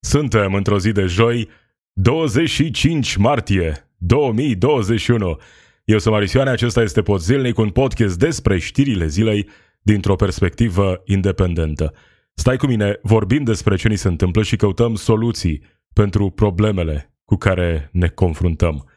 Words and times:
Suntem 0.00 0.54
într-o 0.54 0.78
zi 0.78 0.92
de 0.92 1.06
joi, 1.06 1.48
25 1.92 3.16
martie 3.16 3.88
2021. 3.96 5.38
Eu 5.84 5.98
sunt 5.98 6.14
Marisioane, 6.14 6.50
acesta 6.50 6.82
este 6.82 7.02
Pod 7.02 7.20
Zilnic, 7.20 7.58
un 7.58 7.70
podcast 7.70 8.18
despre 8.18 8.58
știrile 8.58 9.06
zilei 9.06 9.48
dintr-o 9.82 10.16
perspectivă 10.16 11.02
independentă. 11.04 11.94
Stai 12.34 12.56
cu 12.56 12.66
mine, 12.66 12.98
vorbim 13.02 13.44
despre 13.44 13.76
ce 13.76 13.88
ni 13.88 13.96
se 13.96 14.08
întâmplă 14.08 14.42
și 14.42 14.56
căutăm 14.56 14.94
soluții 14.94 15.62
pentru 15.92 16.30
problemele 16.30 17.14
cu 17.24 17.36
care 17.36 17.88
ne 17.92 18.08
confruntăm. 18.08 18.90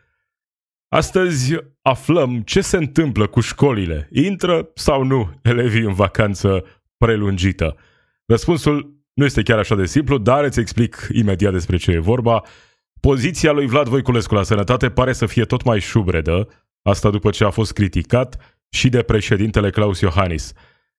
Astăzi 0.87 1.55
aflăm 1.81 2.41
ce 2.41 2.61
se 2.61 2.77
întâmplă 2.77 3.27
cu 3.27 3.39
școlile. 3.39 4.09
Intră 4.11 4.69
sau 4.73 5.03
nu 5.03 5.39
elevii 5.41 5.83
în 5.83 5.93
vacanță 5.93 6.65
prelungită? 6.97 7.75
Răspunsul 8.25 9.00
nu 9.13 9.25
este 9.25 9.41
chiar 9.41 9.57
așa 9.57 9.75
de 9.75 9.85
simplu, 9.85 10.17
dar 10.17 10.43
îți 10.43 10.59
explic 10.59 11.07
imediat 11.13 11.51
despre 11.51 11.77
ce 11.77 11.91
e 11.91 11.99
vorba. 11.99 12.43
Poziția 12.99 13.51
lui 13.51 13.67
Vlad 13.67 13.87
Voiculescu 13.87 14.33
la 14.33 14.43
sănătate 14.43 14.89
pare 14.89 15.13
să 15.13 15.25
fie 15.25 15.45
tot 15.45 15.63
mai 15.63 15.79
șubredă, 15.79 16.47
asta 16.81 17.09
după 17.09 17.29
ce 17.29 17.43
a 17.43 17.49
fost 17.49 17.73
criticat 17.73 18.59
și 18.69 18.89
de 18.89 19.01
președintele 19.01 19.69
Claus 19.69 19.99
Iohannis. 19.99 20.53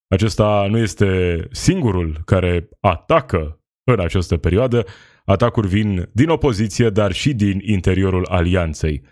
Acesta 0.08 0.66
nu 0.70 0.78
este 0.78 1.40
singurul 1.50 2.22
care 2.24 2.68
atacă 2.80 3.60
în 3.84 4.00
această 4.00 4.36
perioadă. 4.36 4.84
Atacuri 5.24 5.68
vin 5.68 6.08
din 6.12 6.28
opoziție, 6.28 6.90
dar 6.90 7.12
și 7.12 7.34
din 7.34 7.60
interiorul 7.64 8.26
alianței. 8.26 9.02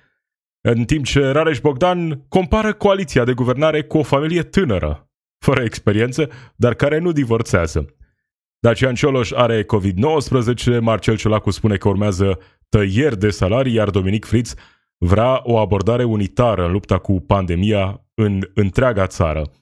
În 0.60 0.84
timp 0.84 1.04
ce 1.04 1.30
Rareș 1.30 1.60
Bogdan 1.60 2.24
compară 2.28 2.72
coaliția 2.72 3.24
de 3.24 3.32
guvernare 3.32 3.82
cu 3.82 3.98
o 3.98 4.02
familie 4.02 4.42
tânără, 4.42 5.10
fără 5.38 5.62
experiență, 5.62 6.30
dar 6.56 6.74
care 6.74 6.98
nu 6.98 7.12
divorțează. 7.12 7.94
Dacian 8.60 8.94
Cioloș 8.94 9.30
are 9.30 9.64
COVID-19, 9.64 10.80
Marcel 10.80 11.16
Ciolacu 11.16 11.50
spune 11.50 11.76
că 11.76 11.88
urmează 11.88 12.38
tăieri 12.68 13.18
de 13.18 13.30
salarii, 13.30 13.74
iar 13.74 13.90
Dominic 13.90 14.24
Fritz 14.24 14.54
vrea 14.98 15.40
o 15.42 15.58
abordare 15.58 16.04
unitară 16.04 16.64
în 16.64 16.72
lupta 16.72 16.98
cu 16.98 17.20
pandemia 17.20 18.06
în 18.14 18.50
întreaga 18.54 19.06
țară. 19.06 19.52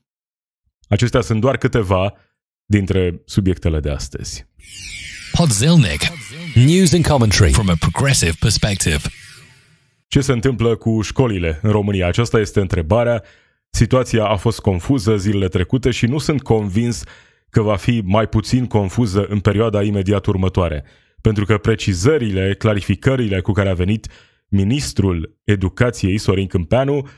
Acestea 0.88 1.20
sunt 1.20 1.40
doar 1.40 1.56
câteva 1.56 2.14
dintre 2.64 3.22
subiectele 3.24 3.80
de 3.80 3.90
astăzi. 3.90 4.46
Podzilnic. 5.32 6.00
News 6.54 6.92
and 6.92 7.06
commentary 7.06 7.52
from 7.52 7.68
a 7.68 7.74
progressive 7.78 8.36
perspective. 8.40 9.00
Ce 10.08 10.20
se 10.20 10.32
întâmplă 10.32 10.76
cu 10.76 11.00
școlile 11.00 11.58
în 11.62 11.70
România? 11.70 12.06
Aceasta 12.06 12.38
este 12.38 12.60
întrebarea. 12.60 13.22
Situația 13.70 14.24
a 14.24 14.36
fost 14.36 14.60
confuză 14.60 15.16
zilele 15.16 15.48
trecute 15.48 15.90
și 15.90 16.06
nu 16.06 16.18
sunt 16.18 16.42
convins 16.42 17.04
că 17.50 17.62
va 17.62 17.76
fi 17.76 18.02
mai 18.04 18.28
puțin 18.28 18.66
confuză 18.66 19.26
în 19.26 19.40
perioada 19.40 19.82
imediat 19.82 20.26
următoare, 20.26 20.84
pentru 21.20 21.44
că 21.44 21.58
precizările, 21.58 22.54
clarificările 22.54 23.40
cu 23.40 23.52
care 23.52 23.68
a 23.68 23.74
venit 23.74 24.06
ministrul 24.48 25.38
educației 25.44 26.18
Sorin 26.18 26.46
Câmpeanu 26.46 27.08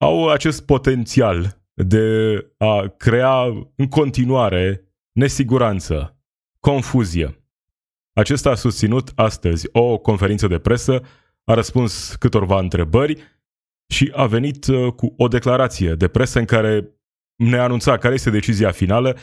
au 0.00 0.28
acest 0.28 0.64
potențial 0.64 1.62
de 1.74 2.36
a 2.56 2.94
crea 2.96 3.42
în 3.76 3.88
continuare 3.88 4.84
nesiguranță, 5.12 6.18
confuzie. 6.60 7.44
Acesta 8.12 8.50
a 8.50 8.54
susținut 8.54 9.12
astăzi 9.14 9.68
o 9.72 9.98
conferință 9.98 10.46
de 10.46 10.58
presă, 10.58 11.02
a 11.44 11.54
răspuns 11.54 12.14
câtorva 12.14 12.58
întrebări 12.58 13.40
și 13.92 14.12
a 14.14 14.26
venit 14.26 14.66
uh, 14.66 14.92
cu 14.92 15.14
o 15.16 15.28
declarație 15.28 15.94
de 15.94 16.08
presă 16.08 16.38
în 16.38 16.44
care 16.44 16.99
ne 17.40 17.58
anunța 17.58 17.98
care 17.98 18.14
este 18.14 18.30
decizia 18.30 18.70
finală 18.70 19.16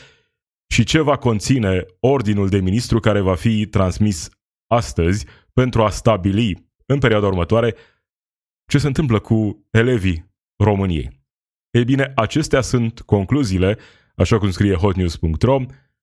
și 0.68 0.84
ce 0.84 1.00
va 1.00 1.16
conține 1.16 1.84
ordinul 2.00 2.48
de 2.48 2.58
ministru 2.58 3.00
care 3.00 3.20
va 3.20 3.34
fi 3.34 3.66
transmis 3.66 4.28
astăzi 4.66 5.26
pentru 5.52 5.82
a 5.82 5.90
stabili 5.90 6.70
în 6.86 6.98
perioada 6.98 7.26
următoare 7.26 7.74
ce 8.66 8.78
se 8.78 8.86
întâmplă 8.86 9.18
cu 9.18 9.66
elevii 9.70 10.34
României. 10.56 11.26
Ei 11.70 11.84
bine, 11.84 12.12
acestea 12.14 12.60
sunt 12.60 13.00
concluziile, 13.00 13.78
așa 14.16 14.38
cum 14.38 14.50
scrie 14.50 14.74
hotnews.ro. 14.74 15.60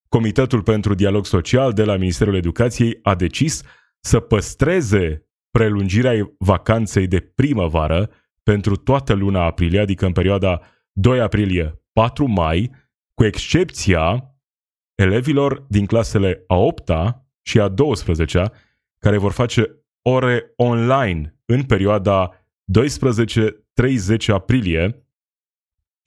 Comitetul 0.09 0.61
pentru 0.61 0.94
Dialog 0.94 1.25
Social 1.25 1.73
de 1.73 1.84
la 1.84 1.97
Ministerul 1.97 2.35
Educației 2.35 3.00
a 3.01 3.16
decis 3.16 3.61
să 4.00 4.19
păstreze 4.19 5.28
prelungirea 5.51 6.34
vacanței 6.38 7.07
de 7.07 7.19
primăvară 7.19 8.09
pentru 8.44 8.75
toată 8.75 9.13
luna 9.13 9.44
aprilie, 9.44 9.79
adică 9.79 10.06
în 10.06 10.11
perioada 10.11 10.61
2 10.91 11.19
aprilie 11.19 11.79
4 12.00 12.25
mai, 12.25 12.72
cu 13.13 13.25
excepția 13.25 14.35
elevilor 14.95 15.66
din 15.69 15.85
clasele 15.85 16.44
a 16.47 16.56
8-a 16.73 17.28
și 17.41 17.59
a 17.59 17.73
12-a, 17.73 18.51
care 19.00 19.17
vor 19.17 19.31
face 19.31 19.85
ore 20.01 20.53
online 20.55 21.39
în 21.45 21.63
perioada 21.63 22.47
12-30 22.79 24.25
aprilie 24.28 25.07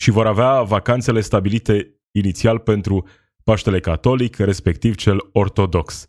și 0.00 0.10
vor 0.10 0.26
avea 0.26 0.62
vacanțele 0.62 1.20
stabilite 1.20 2.00
inițial 2.10 2.58
pentru 2.58 3.08
Paștele 3.44 3.80
Catolic, 3.80 4.36
respectiv 4.36 4.94
cel 4.94 5.28
Ortodox. 5.32 6.06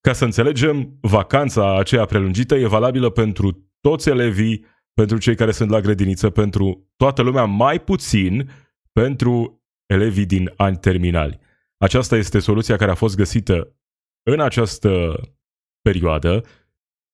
Ca 0.00 0.12
să 0.12 0.24
înțelegem, 0.24 0.98
vacanța 1.00 1.78
aceea 1.78 2.04
prelungită 2.04 2.54
e 2.54 2.66
valabilă 2.66 3.10
pentru 3.10 3.70
toți 3.80 4.08
elevii, 4.08 4.64
pentru 4.94 5.18
cei 5.18 5.34
care 5.34 5.50
sunt 5.50 5.70
la 5.70 5.80
grădiniță, 5.80 6.30
pentru 6.30 6.90
toată 6.96 7.22
lumea, 7.22 7.44
mai 7.44 7.80
puțin 7.80 8.50
pentru 9.00 9.64
elevii 9.86 10.26
din 10.26 10.52
ani 10.56 10.76
terminali. 10.76 11.38
Aceasta 11.76 12.16
este 12.16 12.38
soluția 12.38 12.76
care 12.76 12.90
a 12.90 12.94
fost 12.94 13.16
găsită 13.16 13.76
în 14.30 14.40
această 14.40 15.20
perioadă 15.80 16.44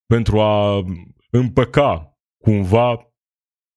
pentru 0.06 0.41
a 0.41 0.84
împăca 1.31 2.19
cumva 2.44 3.15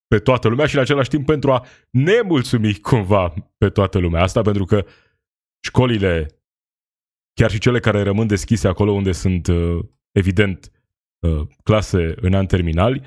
pe 0.07 0.19
toată 0.19 0.47
lumea 0.47 0.65
și 0.65 0.75
în 0.75 0.81
același 0.81 1.09
timp 1.09 1.25
pentru 1.25 1.51
a 1.51 1.65
nemulțumi 1.89 2.79
cumva 2.79 3.33
pe 3.57 3.69
toată 3.69 3.97
lumea. 3.99 4.21
Asta 4.21 4.41
pentru 4.41 4.65
că 4.65 4.85
școlile, 5.63 6.27
chiar 7.33 7.51
și 7.51 7.59
cele 7.59 7.79
care 7.79 8.01
rămân 8.01 8.27
deschise 8.27 8.67
acolo 8.67 8.91
unde 8.91 9.11
sunt 9.11 9.47
uh, 9.47 9.85
evident 10.11 10.71
uh, 11.19 11.47
clase 11.63 12.13
în 12.21 12.33
an 12.33 12.45
terminali, 12.45 13.01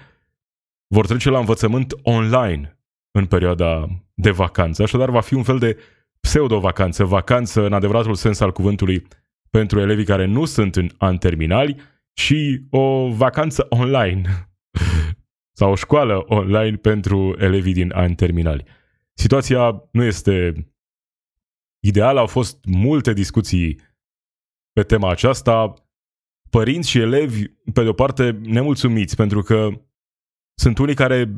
vor 0.95 1.07
trece 1.07 1.31
la 1.31 1.39
învățământ 1.39 1.95
online 2.03 2.81
în 3.11 3.27
perioada 3.27 3.89
de 4.21 4.31
vacanță. 4.31 4.83
Așadar, 4.83 5.11
va 5.11 5.21
fi 5.21 5.35
un 5.35 5.43
fel 5.43 5.59
de 5.59 5.79
pseudo-vacanță, 6.21 7.05
vacanță 7.05 7.65
în 7.67 7.73
adevăratul 7.73 8.15
sens 8.15 8.41
al 8.41 8.53
cuvântului 8.53 9.07
pentru 9.51 9.81
elevii 9.81 10.05
care 10.05 10.25
nu 10.25 10.45
sunt 10.45 10.77
în 10.77 10.91
an 10.97 11.19
terminali 11.19 11.77
și 12.13 12.67
o 12.71 13.09
vacanță 13.09 13.67
online 13.69 14.49
sau 15.59 15.71
o 15.71 15.75
școală 15.75 16.25
online 16.27 16.77
pentru 16.77 17.37
elevii 17.39 17.73
din 17.73 17.93
ani 17.95 18.15
terminali. 18.15 18.65
Situația 19.13 19.89
nu 19.93 20.03
este 20.03 20.67
ideală, 21.81 22.21
au 22.21 22.27
fost 22.27 22.65
multe 22.65 23.13
discuții 23.13 23.81
pe 24.73 24.83
tema 24.83 25.11
aceasta, 25.11 25.75
părinți 26.51 26.91
și 26.91 26.99
elevi, 26.99 27.45
pe 27.73 27.83
de 27.83 27.89
o 27.89 27.93
parte, 27.93 28.39
nemulțumiți, 28.43 29.17
pentru 29.17 29.43
că 29.43 29.69
sunt 30.55 30.79
unii 30.79 30.95
care 30.95 31.31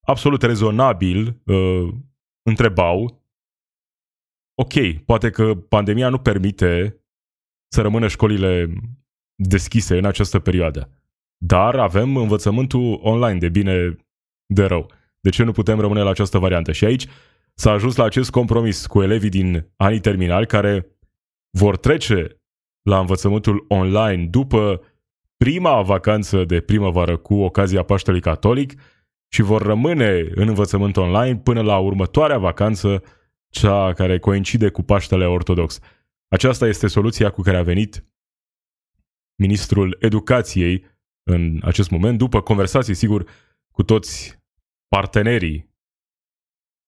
absolut 0.00 0.42
rezonabil 0.42 1.40
uh, 1.44 1.88
întrebau 2.42 3.24
ok, 4.54 5.02
poate 5.04 5.30
că 5.30 5.54
pandemia 5.54 6.08
nu 6.08 6.18
permite 6.18 7.00
să 7.72 7.80
rămână 7.80 8.08
școlile 8.08 8.72
deschise 9.34 9.98
în 9.98 10.04
această 10.04 10.38
perioadă, 10.38 10.90
dar 11.44 11.78
avem 11.78 12.16
învățământul 12.16 12.98
online 13.02 13.38
de 13.38 13.48
bine 13.48 13.96
de 14.46 14.64
rău. 14.64 14.90
De 15.20 15.30
ce 15.30 15.42
nu 15.42 15.52
putem 15.52 15.80
rămâne 15.80 16.02
la 16.02 16.10
această 16.10 16.38
variantă? 16.38 16.72
Și 16.72 16.84
aici 16.84 17.06
s-a 17.54 17.70
ajuns 17.70 17.96
la 17.96 18.04
acest 18.04 18.30
compromis 18.30 18.86
cu 18.86 19.02
elevii 19.02 19.28
din 19.28 19.72
anii 19.76 20.00
terminali 20.00 20.46
care 20.46 20.98
vor 21.58 21.76
trece 21.76 22.42
la 22.82 22.98
învățământul 22.98 23.64
online 23.68 24.26
după 24.26 24.82
prima 25.36 25.82
vacanță 25.82 26.44
de 26.44 26.60
primăvară 26.60 27.16
cu 27.16 27.34
ocazia 27.34 27.82
Paștelui 27.82 28.20
Catolic 28.20 28.80
și 29.32 29.42
vor 29.42 29.62
rămâne 29.62 30.30
în 30.34 30.48
învățământ 30.48 30.96
online 30.96 31.36
până 31.36 31.62
la 31.62 31.78
următoarea 31.78 32.38
vacanță, 32.38 33.02
cea 33.48 33.92
care 33.92 34.18
coincide 34.18 34.68
cu 34.68 34.82
Paștele 34.82 35.26
Ortodox. 35.26 35.78
Aceasta 36.28 36.66
este 36.66 36.86
soluția 36.86 37.30
cu 37.30 37.42
care 37.42 37.56
a 37.56 37.62
venit 37.62 38.04
ministrul 39.40 39.96
educației 40.00 40.84
în 41.22 41.60
acest 41.62 41.90
moment, 41.90 42.18
după 42.18 42.40
conversații, 42.40 42.94
sigur, 42.94 43.30
cu 43.70 43.82
toți 43.82 44.42
partenerii. 44.88 45.74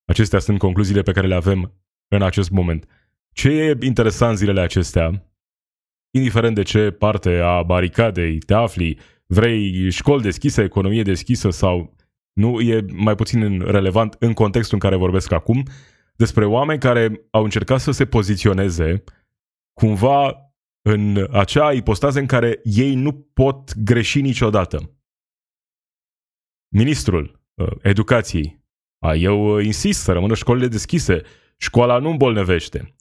Acestea 0.05 0.39
sunt 0.39 0.59
concluziile 0.59 1.03
pe 1.03 1.13
care 1.13 1.27
le 1.27 1.35
avem 1.35 1.75
în 2.09 2.23
acest 2.23 2.51
moment. 2.51 2.89
Ce 3.33 3.51
e 3.51 3.79
interesant 3.81 4.37
zilele 4.37 4.61
acestea, 4.61 5.33
indiferent 6.11 6.55
de 6.55 6.63
ce 6.63 6.91
parte 6.91 7.39
a 7.39 7.63
baricadei 7.63 8.39
te 8.39 8.55
afli, 8.55 8.99
vrei 9.27 9.91
școli 9.91 10.23
deschise, 10.23 10.63
economie 10.63 11.03
deschisă 11.03 11.51
sau 11.51 11.97
nu 12.33 12.61
e 12.61 12.85
mai 12.93 13.15
puțin 13.15 13.61
relevant 13.61 14.17
în 14.19 14.33
contextul 14.33 14.75
în 14.75 14.81
care 14.81 14.97
vorbesc 14.97 15.33
acum, 15.33 15.63
despre 16.17 16.45
oameni 16.45 16.81
care 16.81 17.27
au 17.31 17.45
încercat 17.45 17.81
să 17.81 17.91
se 17.91 18.07
poziționeze 18.07 19.05
cumva 19.73 20.53
în 20.83 21.29
acea 21.31 21.73
ipostază 21.73 22.19
în 22.19 22.27
care 22.27 22.61
ei 22.63 22.95
nu 22.95 23.13
pot 23.13 23.77
greși 23.77 24.21
niciodată. 24.21 24.97
Ministrul 26.75 27.41
uh, 27.55 27.71
Educației, 27.83 28.65
a, 28.99 29.15
eu 29.15 29.57
uh, 29.57 29.65
insist 29.65 30.01
să 30.01 30.13
rămână 30.13 30.35
școlile 30.35 30.69
deschise, 30.69 31.23
școala 31.57 31.99
nu 31.99 32.11
îmbolnăvește. 32.11 32.95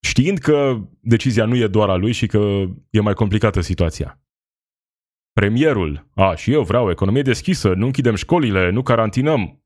Știind 0.00 0.38
că 0.38 0.88
decizia 1.00 1.44
nu 1.44 1.56
e 1.56 1.66
doar 1.66 1.88
a 1.88 1.96
lui 1.96 2.12
și 2.12 2.26
că 2.26 2.64
e 2.90 3.00
mai 3.00 3.14
complicată 3.14 3.60
situația. 3.60 4.20
Premierul, 5.38 6.10
a, 6.14 6.34
și 6.34 6.52
eu 6.52 6.62
vreau 6.62 6.90
economie 6.90 7.22
deschisă, 7.22 7.72
nu 7.72 7.86
închidem 7.86 8.14
școlile, 8.14 8.70
nu 8.70 8.82
carantinăm. 8.82 9.64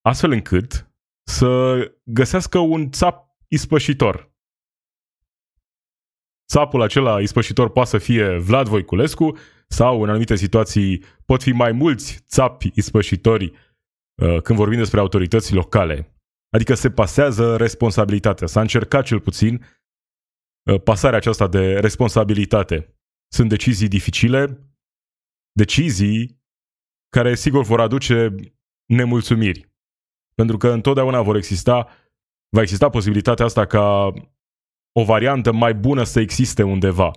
Astfel 0.00 0.30
încât 0.30 0.90
să 1.26 1.76
găsească 2.04 2.58
un 2.58 2.90
țap 2.90 3.36
ispășitor. 3.48 4.32
Țapul 6.48 6.82
acela 6.82 7.20
ispășitor 7.20 7.70
poate 7.70 7.88
să 7.88 7.98
fie 7.98 8.36
Vlad 8.36 8.68
Voiculescu 8.68 9.36
sau 9.68 10.02
în 10.02 10.08
anumite 10.08 10.36
situații 10.36 11.04
pot 11.24 11.42
fi 11.42 11.52
mai 11.52 11.72
mulți 11.72 12.24
țapi 12.26 12.70
ispășitori 12.74 13.44
uh, 14.22 14.42
când 14.42 14.58
vorbim 14.58 14.78
despre 14.78 15.00
autorități 15.00 15.54
locale. 15.54 16.16
Adică 16.50 16.74
se 16.74 16.90
pasează 16.90 17.56
responsabilitatea. 17.56 18.46
S-a 18.46 18.60
încercat 18.60 19.04
cel 19.04 19.20
puțin 19.20 19.66
uh, 20.62 20.80
pasarea 20.82 21.18
aceasta 21.18 21.48
de 21.48 21.78
responsabilitate. 21.78 22.95
Sunt 23.32 23.48
decizii 23.48 23.88
dificile, 23.88 24.70
decizii 25.52 26.44
care 27.08 27.34
sigur 27.34 27.64
vor 27.64 27.80
aduce 27.80 28.34
nemulțumiri. 28.86 29.74
Pentru 30.34 30.56
că 30.56 30.68
întotdeauna 30.68 31.22
vor 31.22 31.36
exista, 31.36 31.88
va 32.56 32.60
exista 32.60 32.88
posibilitatea 32.88 33.44
asta 33.44 33.66
ca 33.66 34.12
o 34.92 35.04
variantă 35.04 35.52
mai 35.52 35.74
bună 35.74 36.04
să 36.04 36.20
existe 36.20 36.62
undeva, 36.62 37.10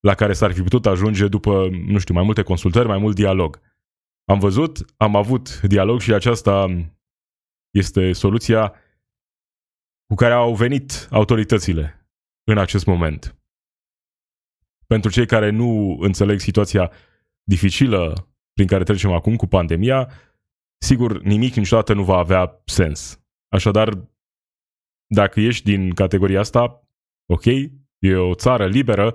la 0.00 0.14
care 0.14 0.32
s-ar 0.32 0.52
fi 0.52 0.62
putut 0.62 0.86
ajunge 0.86 1.28
după, 1.28 1.68
nu 1.68 1.98
știu, 1.98 2.14
mai 2.14 2.24
multe 2.24 2.42
consultări, 2.42 2.88
mai 2.88 2.98
mult 2.98 3.14
dialog. 3.14 3.60
Am 4.24 4.38
văzut, 4.38 4.78
am 4.96 5.16
avut 5.16 5.60
dialog 5.60 6.00
și 6.00 6.12
aceasta 6.12 6.66
este 7.70 8.12
soluția 8.12 8.74
cu 10.06 10.14
care 10.14 10.32
au 10.32 10.54
venit 10.54 11.08
autoritățile 11.10 12.08
în 12.44 12.58
acest 12.58 12.86
moment. 12.86 13.43
Pentru 14.86 15.10
cei 15.10 15.26
care 15.26 15.50
nu 15.50 15.98
înțeleg 16.00 16.38
situația 16.38 16.90
dificilă 17.42 18.28
prin 18.52 18.66
care 18.66 18.84
trecem 18.84 19.12
acum 19.12 19.36
cu 19.36 19.46
pandemia, 19.46 20.10
sigur, 20.78 21.22
nimic 21.22 21.54
niciodată 21.54 21.92
nu 21.92 22.04
va 22.04 22.16
avea 22.16 22.62
sens. 22.64 23.20
Așadar, 23.48 24.08
dacă 25.06 25.40
ești 25.40 25.64
din 25.64 25.94
categoria 25.94 26.40
asta, 26.40 26.88
ok, 27.26 27.44
e 27.98 28.16
o 28.16 28.34
țară 28.34 28.66
liberă, 28.66 29.14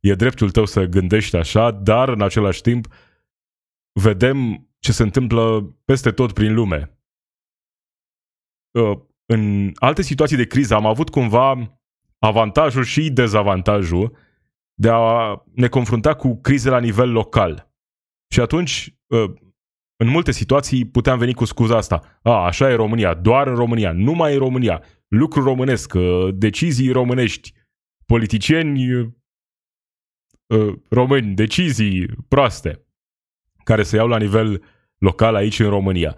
e 0.00 0.14
dreptul 0.14 0.50
tău 0.50 0.64
să 0.64 0.84
gândești 0.84 1.36
așa, 1.36 1.70
dar 1.70 2.08
în 2.08 2.22
același 2.22 2.60
timp 2.60 2.86
vedem 3.92 4.68
ce 4.78 4.92
se 4.92 5.02
întâmplă 5.02 5.62
peste 5.84 6.10
tot 6.10 6.32
prin 6.32 6.54
lume. 6.54 6.98
Uh, 8.70 8.98
în 9.26 9.72
alte 9.74 10.02
situații 10.02 10.36
de 10.36 10.46
criză 10.46 10.74
am 10.74 10.86
avut 10.86 11.08
cumva 11.08 11.78
avantajul 12.18 12.84
și 12.84 13.10
dezavantajul 13.10 14.16
de 14.80 14.88
a 14.90 15.42
ne 15.54 15.68
confrunta 15.68 16.14
cu 16.14 16.40
crize 16.40 16.70
la 16.70 16.80
nivel 16.80 17.12
local. 17.12 17.72
Și 18.28 18.40
atunci, 18.40 18.94
uh, 19.06 19.32
în 19.96 20.08
multe 20.08 20.32
situații, 20.32 20.84
puteam 20.84 21.18
veni 21.18 21.34
cu 21.34 21.44
scuza 21.44 21.76
asta. 21.76 22.18
A, 22.22 22.44
așa 22.44 22.70
e 22.70 22.74
România, 22.74 23.14
doar 23.14 23.46
în 23.46 23.54
România, 23.54 23.92
numai 23.92 24.32
în 24.32 24.38
România, 24.38 24.82
lucru 25.08 25.42
românesc, 25.42 25.94
uh, 25.94 26.28
decizii 26.32 26.92
românești, 26.92 27.52
politicieni 28.06 29.00
uh, 30.46 30.74
români, 30.88 31.34
decizii 31.34 32.06
proaste, 32.28 32.86
care 33.64 33.82
se 33.82 33.96
iau 33.96 34.08
la 34.08 34.18
nivel 34.18 34.62
local 34.98 35.34
aici 35.34 35.58
în 35.58 35.68
România. 35.68 36.16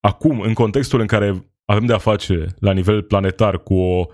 Acum, 0.00 0.40
în 0.40 0.52
contextul 0.52 1.00
în 1.00 1.06
care 1.06 1.52
avem 1.64 1.86
de-a 1.86 1.98
face 1.98 2.46
la 2.58 2.72
nivel 2.72 3.02
planetar 3.02 3.62
cu 3.62 3.74
o 3.74 4.06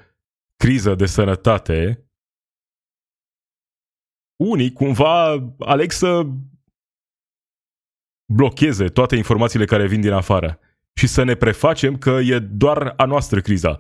criză 0.57 0.95
de 0.95 1.07
sănătate, 1.07 2.05
unii 4.41 4.73
cumva 4.73 5.47
aleg 5.59 5.91
să 5.91 6.27
blocheze 8.33 8.89
toate 8.89 9.17
informațiile 9.17 9.65
care 9.65 9.87
vin 9.87 10.01
din 10.01 10.13
afară 10.13 10.59
și 10.95 11.07
să 11.07 11.23
ne 11.23 11.35
prefacem 11.35 11.99
că 11.99 12.11
e 12.11 12.39
doar 12.39 12.95
a 12.97 13.05
noastră 13.05 13.41
criza, 13.41 13.77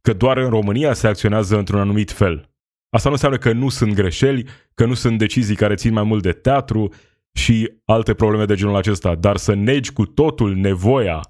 că 0.00 0.12
doar 0.12 0.36
în 0.36 0.48
România 0.48 0.92
se 0.92 1.06
acționează 1.06 1.58
într-un 1.58 1.80
anumit 1.80 2.10
fel. 2.10 2.50
Asta 2.88 3.08
nu 3.08 3.14
înseamnă 3.14 3.38
că 3.38 3.52
nu 3.52 3.68
sunt 3.68 3.94
greșeli, 3.94 4.46
că 4.74 4.84
nu 4.84 4.94
sunt 4.94 5.18
decizii 5.18 5.56
care 5.56 5.74
țin 5.74 5.92
mai 5.92 6.02
mult 6.02 6.22
de 6.22 6.32
teatru 6.32 6.92
și 7.32 7.72
alte 7.84 8.14
probleme 8.14 8.44
de 8.44 8.54
genul 8.54 8.76
acesta, 8.76 9.14
dar 9.14 9.36
să 9.36 9.54
negi 9.54 9.92
cu 9.92 10.06
totul 10.06 10.54
nevoia 10.54 11.20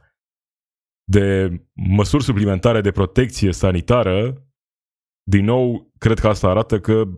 de 1.04 1.56
măsuri 1.72 2.24
suplimentare 2.24 2.80
de 2.80 2.90
protecție 2.90 3.52
sanitară, 3.52 4.44
din 5.22 5.44
nou, 5.44 5.92
cred 5.98 6.18
că 6.18 6.28
asta 6.28 6.48
arată 6.48 6.80
că 6.80 7.08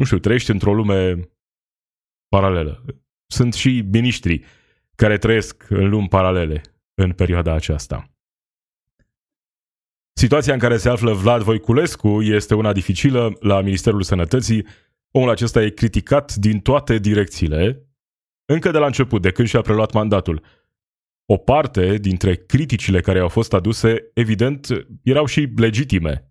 nu 0.00 0.06
știu, 0.06 0.18
trăiești 0.18 0.50
într-o 0.50 0.74
lume 0.74 1.30
paralelă. 2.28 2.84
Sunt 3.26 3.54
și 3.54 3.84
miniștri 3.92 4.44
care 4.94 5.18
trăiesc 5.18 5.66
în 5.68 5.88
lumi 5.88 6.08
paralele 6.08 6.62
în 6.94 7.12
perioada 7.12 7.52
aceasta. 7.54 8.10
Situația 10.12 10.52
în 10.52 10.58
care 10.58 10.76
se 10.76 10.88
află 10.88 11.12
Vlad 11.12 11.42
Voiculescu 11.42 12.22
este 12.22 12.54
una 12.54 12.72
dificilă 12.72 13.36
la 13.40 13.60
Ministerul 13.60 14.02
Sănătății. 14.02 14.66
Omul 15.10 15.30
acesta 15.30 15.62
e 15.62 15.70
criticat 15.70 16.34
din 16.34 16.60
toate 16.60 16.98
direcțiile, 16.98 17.88
încă 18.44 18.70
de 18.70 18.78
la 18.78 18.86
început, 18.86 19.22
de 19.22 19.30
când 19.30 19.48
și-a 19.48 19.60
preluat 19.60 19.92
mandatul. 19.92 20.44
O 21.24 21.36
parte 21.36 21.96
dintre 21.96 22.34
criticile 22.34 23.00
care 23.00 23.18
au 23.18 23.28
fost 23.28 23.52
aduse, 23.52 24.10
evident, 24.14 24.66
erau 25.02 25.26
și 25.26 25.52
legitime. 25.56 26.29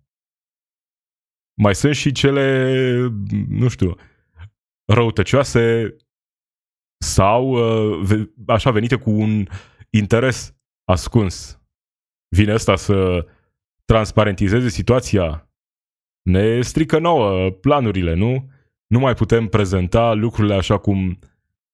Mai 1.62 1.74
sunt 1.74 1.94
și 1.94 2.12
cele, 2.12 2.94
nu 3.48 3.68
știu, 3.68 3.96
răutăcioase 4.92 5.96
sau 7.04 7.48
uh, 7.50 8.28
așa 8.46 8.70
venite 8.70 8.96
cu 8.96 9.10
un 9.10 9.46
interes 9.90 10.54
ascuns. 10.84 11.60
Vine 12.28 12.52
ăsta 12.52 12.76
să 12.76 13.26
transparentizeze 13.84 14.68
situația. 14.68 15.50
Ne 16.22 16.60
strică 16.60 16.98
nouă 16.98 17.50
planurile, 17.50 18.14
nu? 18.14 18.50
Nu 18.86 18.98
mai 18.98 19.14
putem 19.14 19.46
prezenta 19.46 20.12
lucrurile 20.12 20.54
așa 20.54 20.78
cum 20.78 21.18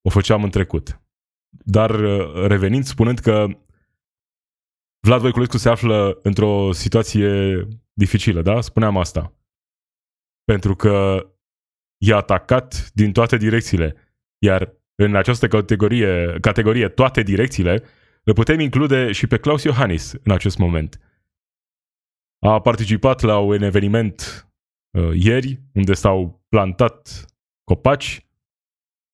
o 0.03 0.11
făceam 0.11 0.43
în 0.43 0.51
trecut. 0.51 1.01
Dar 1.49 1.91
uh, 1.91 2.47
revenind, 2.47 2.85
spunând 2.85 3.19
că 3.19 3.47
Vlad 5.07 5.21
Voiculescu 5.21 5.57
se 5.57 5.69
află 5.69 6.19
într-o 6.23 6.73
situație 6.73 7.63
dificilă, 7.93 8.43
da? 8.43 8.61
Spuneam 8.61 8.97
asta 8.97 9.37
pentru 10.47 10.77
că 10.77 11.27
e 11.99 12.15
atacat 12.15 12.91
din 12.95 13.13
toate 13.13 13.37
direcțiile. 13.37 13.95
Iar 14.39 14.75
în 14.95 15.17
această 15.17 15.49
categorie, 15.49 16.39
categorie 16.41 16.89
toate 16.89 17.23
direcțiile, 17.23 17.83
le 18.23 18.33
putem 18.33 18.61
include 18.61 19.13
și 19.13 19.27
pe 19.27 19.39
Claus 19.39 19.63
Iohannis 19.63 20.13
în 20.23 20.33
acest 20.33 20.59
moment. 20.59 21.01
A 22.39 22.61
participat 22.61 23.21
la 23.21 23.39
un 23.39 23.63
eveniment 23.63 24.49
uh, 24.99 25.11
ieri 25.15 25.61
unde 25.75 25.95
s-au 25.95 26.45
plantat 26.49 27.25
copaci 27.65 28.27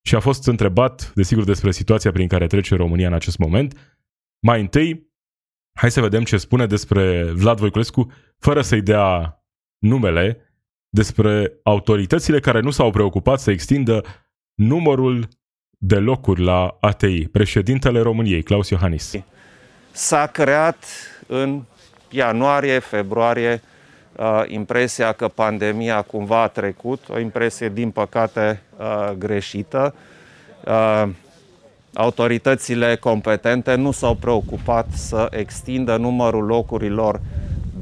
și 0.06 0.14
a 0.14 0.20
fost 0.20 0.46
întrebat, 0.46 1.12
desigur, 1.14 1.44
despre 1.44 1.70
situația 1.70 2.12
prin 2.12 2.28
care 2.28 2.46
trece 2.46 2.74
România 2.74 3.06
în 3.06 3.14
acest 3.14 3.38
moment. 3.38 3.98
Mai 4.46 4.60
întâi, 4.60 5.12
hai 5.78 5.90
să 5.90 6.00
vedem 6.00 6.24
ce 6.24 6.36
spune 6.36 6.66
despre 6.66 7.32
Vlad 7.32 7.58
Voiculescu, 7.58 8.12
fără 8.38 8.62
să-i 8.62 8.82
dea 8.82 9.36
numele, 9.78 10.51
despre 10.94 11.52
autoritățile 11.62 12.40
care 12.40 12.60
nu 12.60 12.70
s-au 12.70 12.90
preocupat 12.90 13.40
să 13.40 13.50
extindă 13.50 14.04
numărul 14.54 15.28
de 15.78 15.96
locuri 15.96 16.42
la 16.42 16.76
ATI, 16.80 17.26
președintele 17.26 18.00
României, 18.00 18.42
Claus 18.42 18.68
Iohannis. 18.68 19.12
S-a 19.90 20.26
creat 20.26 20.84
în 21.26 21.62
ianuarie, 22.10 22.78
februarie, 22.78 23.62
uh, 24.16 24.42
impresia 24.46 25.12
că 25.12 25.28
pandemia 25.28 26.02
cumva 26.02 26.42
a 26.42 26.48
trecut, 26.48 27.08
o 27.08 27.18
impresie 27.18 27.68
din 27.68 27.90
păcate 27.90 28.62
uh, 28.76 29.10
greșită. 29.18 29.94
Uh, 30.64 31.08
autoritățile 31.94 32.96
competente 32.96 33.74
nu 33.74 33.90
s-au 33.90 34.14
preocupat 34.14 34.86
să 34.94 35.28
extindă 35.30 35.96
numărul 35.96 36.44
locurilor 36.44 37.20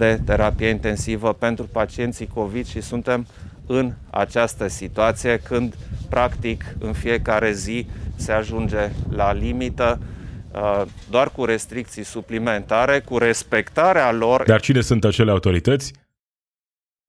de 0.01 0.21
terapie 0.25 0.69
intensivă 0.69 1.33
pentru 1.33 1.65
pacienții 1.65 2.27
COVID 2.27 2.67
și 2.67 2.81
suntem 2.81 3.27
în 3.67 3.93
această 4.11 4.67
situație 4.69 5.39
când 5.39 5.75
practic 6.09 6.65
în 6.79 6.93
fiecare 6.93 7.53
zi 7.53 7.87
se 8.17 8.33
ajunge 8.33 8.91
la 9.11 9.33
limită 9.33 10.01
uh, 10.53 10.83
doar 11.11 11.31
cu 11.31 11.45
restricții 11.45 12.05
suplimentare, 12.05 13.01
cu 13.01 13.19
respectarea 13.19 14.13
lor. 14.13 14.43
Dar 14.47 14.61
cine 14.61 14.81
sunt 14.81 15.05
acele 15.05 15.31
autorități? 15.31 15.93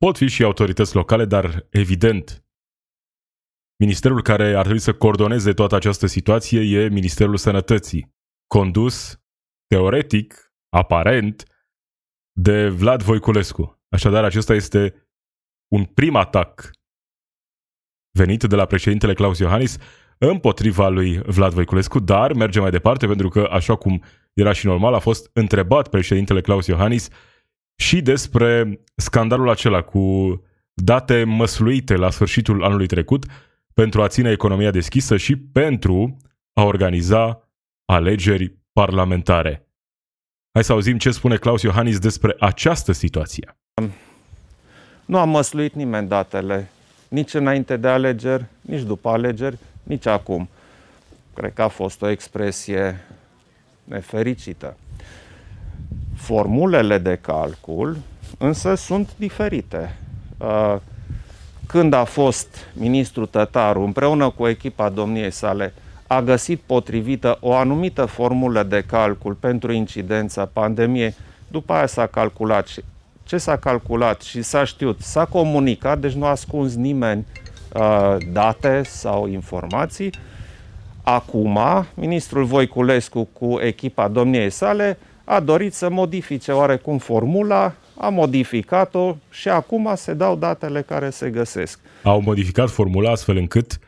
pot 0.06 0.18
fi 0.18 0.28
și 0.28 0.44
autorități 0.44 0.96
locale, 0.96 1.26
dar 1.26 1.68
evident, 1.70 2.46
ministerul 3.80 4.22
care 4.22 4.54
ar 4.54 4.62
trebui 4.62 4.80
să 4.80 4.94
coordoneze 4.94 5.54
toată 5.54 5.76
această 5.76 6.06
situație 6.06 6.80
e 6.80 6.90
Ministerul 6.90 7.38
Sănătății, 7.38 8.16
condus, 8.48 9.20
teoretic, 9.68 10.54
aparent, 10.70 11.51
de 12.32 12.70
Vlad 12.70 13.04
Voiculescu. 13.04 13.82
Așadar, 13.90 14.24
acesta 14.24 14.54
este 14.54 15.08
un 15.68 15.84
prim 15.86 16.16
atac 16.16 16.72
venit 18.18 18.44
de 18.44 18.56
la 18.56 18.66
președintele 18.66 19.14
Claus 19.14 19.40
Iohannis 19.40 19.78
împotriva 20.18 20.90
lui 20.90 21.18
Vlad 21.18 21.54
Voiculescu, 21.54 22.00
dar 22.00 22.34
merge 22.34 22.60
mai 22.60 22.72
departe 22.72 23.08
pentru 23.08 23.30
că, 23.30 23.48
așa 23.52 23.76
cum 23.76 24.04
era 24.34 24.52
și 24.52 24.66
normal, 24.66 24.94
a 24.94 25.00
fost 25.00 25.30
întrebat 25.34 25.90
președintele 25.90 26.42
Claus 26.42 26.68
Iohannis 26.68 27.10
și 27.76 28.02
despre 28.02 28.80
scandalul 28.96 29.50
acela 29.50 29.82
cu 29.82 30.36
date 30.74 31.24
măsluite 31.24 31.96
la 31.96 32.10
sfârșitul 32.10 32.64
anului 32.64 32.88
trecut 32.88 33.26
pentru 33.74 34.02
a 34.02 34.08
ține 34.08 34.32
economia 34.32 34.72
deschisă 34.72 35.18
și 35.18 35.36
pentru 35.36 36.18
a 36.54 36.64
organiza 36.64 37.50
alegeri 37.86 38.56
parlamentare. 38.74 39.71
Hai 40.54 40.64
să 40.64 40.72
auzim 40.72 40.98
ce 40.98 41.12
spune 41.12 41.36
Claus 41.36 41.62
Iohannis 41.62 42.00
despre 42.00 42.36
această 42.40 42.92
situație. 42.92 43.56
Nu 45.06 45.18
am 45.18 45.30
măsluit 45.30 45.74
nimeni 45.74 46.08
datele, 46.08 46.70
nici 47.08 47.34
înainte 47.34 47.78
de 47.78 47.88
alegeri, 47.88 48.46
nici 48.62 48.82
după 48.82 49.10
alegeri, 49.10 49.58
nici 49.84 50.06
acum. 50.06 50.50
Cred 51.34 51.54
că 51.54 51.62
a 51.62 51.68
fost 51.68 52.02
o 52.02 52.10
expresie 52.10 53.06
nefericită. 53.84 54.78
Formulele 56.16 56.98
de 56.98 57.16
calcul 57.22 57.98
însă 58.38 58.76
sunt 58.76 59.10
diferite. 59.18 59.98
Uh, 60.38 60.76
când 61.68 61.94
a 61.94 62.04
fost 62.04 62.48
ministrul 62.74 63.26
Tătaru 63.26 63.82
împreună 63.82 64.30
cu 64.30 64.48
echipa 64.48 64.90
domniei 64.90 65.32
sale 65.32 65.74
a 66.12 66.22
găsit 66.22 66.60
potrivită 66.66 67.38
o 67.42 67.54
anumită 67.54 68.06
formulă 68.06 68.64
de 68.64 68.84
calcul 68.88 69.34
pentru 69.34 69.72
incidența 69.72 70.46
pandemiei, 70.54 71.16
după 71.48 71.74
aia 71.74 71.86
s-a 71.86 72.08
calculat 72.08 72.68
și 72.68 72.82
ce 73.24 73.38
s-a 73.38 73.58
calculat 73.58 74.22
și 74.22 74.42
s-a 74.42 74.64
știut, 74.64 75.02
s-a 75.02 75.26
comunicat, 75.26 76.00
deci 76.00 76.12
nu 76.12 76.26
a 76.26 76.30
ascuns 76.30 76.76
nimeni 76.76 77.26
uh, 77.74 78.16
date 78.32 78.82
sau 78.86 79.28
informații. 79.28 80.12
Acum, 81.04 81.60
ministrul 81.94 82.44
Voiculescu 82.44 83.28
cu 83.34 83.60
echipa 83.62 84.08
domniei 84.08 84.50
sale 84.50 84.98
a 85.24 85.40
dorit 85.40 85.74
să 85.74 85.90
modifice 85.90 86.52
oarecum 86.52 86.98
formula, 86.98 87.74
a 87.98 88.10
modificat-o 88.10 89.16
și 89.30 89.50
acum 89.50 89.92
se 89.96 90.14
dau 90.14 90.36
datele 90.36 90.82
care 90.82 91.10
se 91.10 91.30
găsesc. 91.30 91.80
Au 92.04 92.22
modificat 92.22 92.70
formula 92.70 93.12
astfel 93.12 93.38
încât 93.38 93.80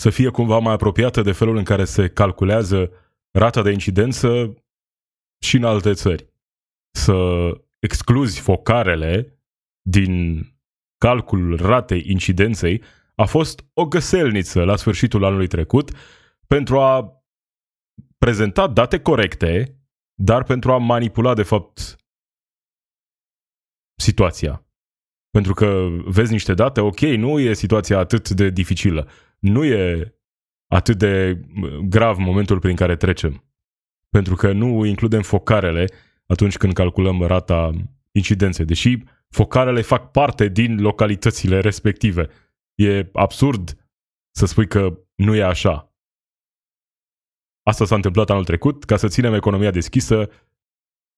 să 0.00 0.10
fie 0.10 0.28
cumva 0.28 0.58
mai 0.58 0.72
apropiată 0.72 1.22
de 1.22 1.32
felul 1.32 1.56
în 1.56 1.64
care 1.64 1.84
se 1.84 2.08
calculează 2.08 2.90
rata 3.30 3.62
de 3.62 3.70
incidență 3.70 4.54
și 5.44 5.56
în 5.56 5.64
alte 5.64 5.92
țări. 5.92 6.32
Să 6.90 7.14
excluzi 7.78 8.40
focarele 8.40 9.40
din 9.82 10.42
calculul 10.98 11.56
ratei 11.56 12.04
incidenței 12.06 12.82
a 13.14 13.24
fost 13.24 13.64
o 13.74 13.86
găselniță 13.86 14.64
la 14.64 14.76
sfârșitul 14.76 15.24
anului 15.24 15.46
trecut 15.46 15.90
pentru 16.46 16.80
a 16.80 17.22
prezenta 18.18 18.66
date 18.66 19.00
corecte, 19.00 19.80
dar 20.14 20.44
pentru 20.44 20.72
a 20.72 20.78
manipula, 20.78 21.34
de 21.34 21.42
fapt, 21.42 21.96
situația. 23.96 24.66
Pentru 25.30 25.54
că 25.54 25.88
vezi 26.04 26.32
niște 26.32 26.54
date, 26.54 26.80
ok, 26.80 27.00
nu 27.00 27.38
e 27.38 27.52
situația 27.52 27.98
atât 27.98 28.30
de 28.30 28.50
dificilă, 28.50 29.08
nu 29.40 29.64
e 29.64 30.14
atât 30.66 30.98
de 30.98 31.40
grav 31.88 32.18
momentul 32.18 32.58
prin 32.58 32.76
care 32.76 32.96
trecem. 32.96 33.44
Pentru 34.10 34.34
că 34.34 34.52
nu 34.52 34.84
includem 34.84 35.22
focarele 35.22 35.84
atunci 36.26 36.56
când 36.56 36.72
calculăm 36.72 37.22
rata 37.22 37.70
incidenței, 38.12 38.64
deși 38.64 38.98
focarele 39.28 39.80
fac 39.80 40.10
parte 40.10 40.48
din 40.48 40.80
localitățile 40.80 41.60
respective. 41.60 42.28
E 42.74 43.08
absurd 43.12 43.88
să 44.30 44.46
spui 44.46 44.66
că 44.66 44.98
nu 45.14 45.34
e 45.34 45.42
așa. 45.42 45.94
Asta 47.62 47.84
s-a 47.84 47.94
întâmplat 47.94 48.30
anul 48.30 48.44
trecut 48.44 48.84
ca 48.84 48.96
să 48.96 49.08
ținem 49.08 49.34
economia 49.34 49.70
deschisă, 49.70 50.30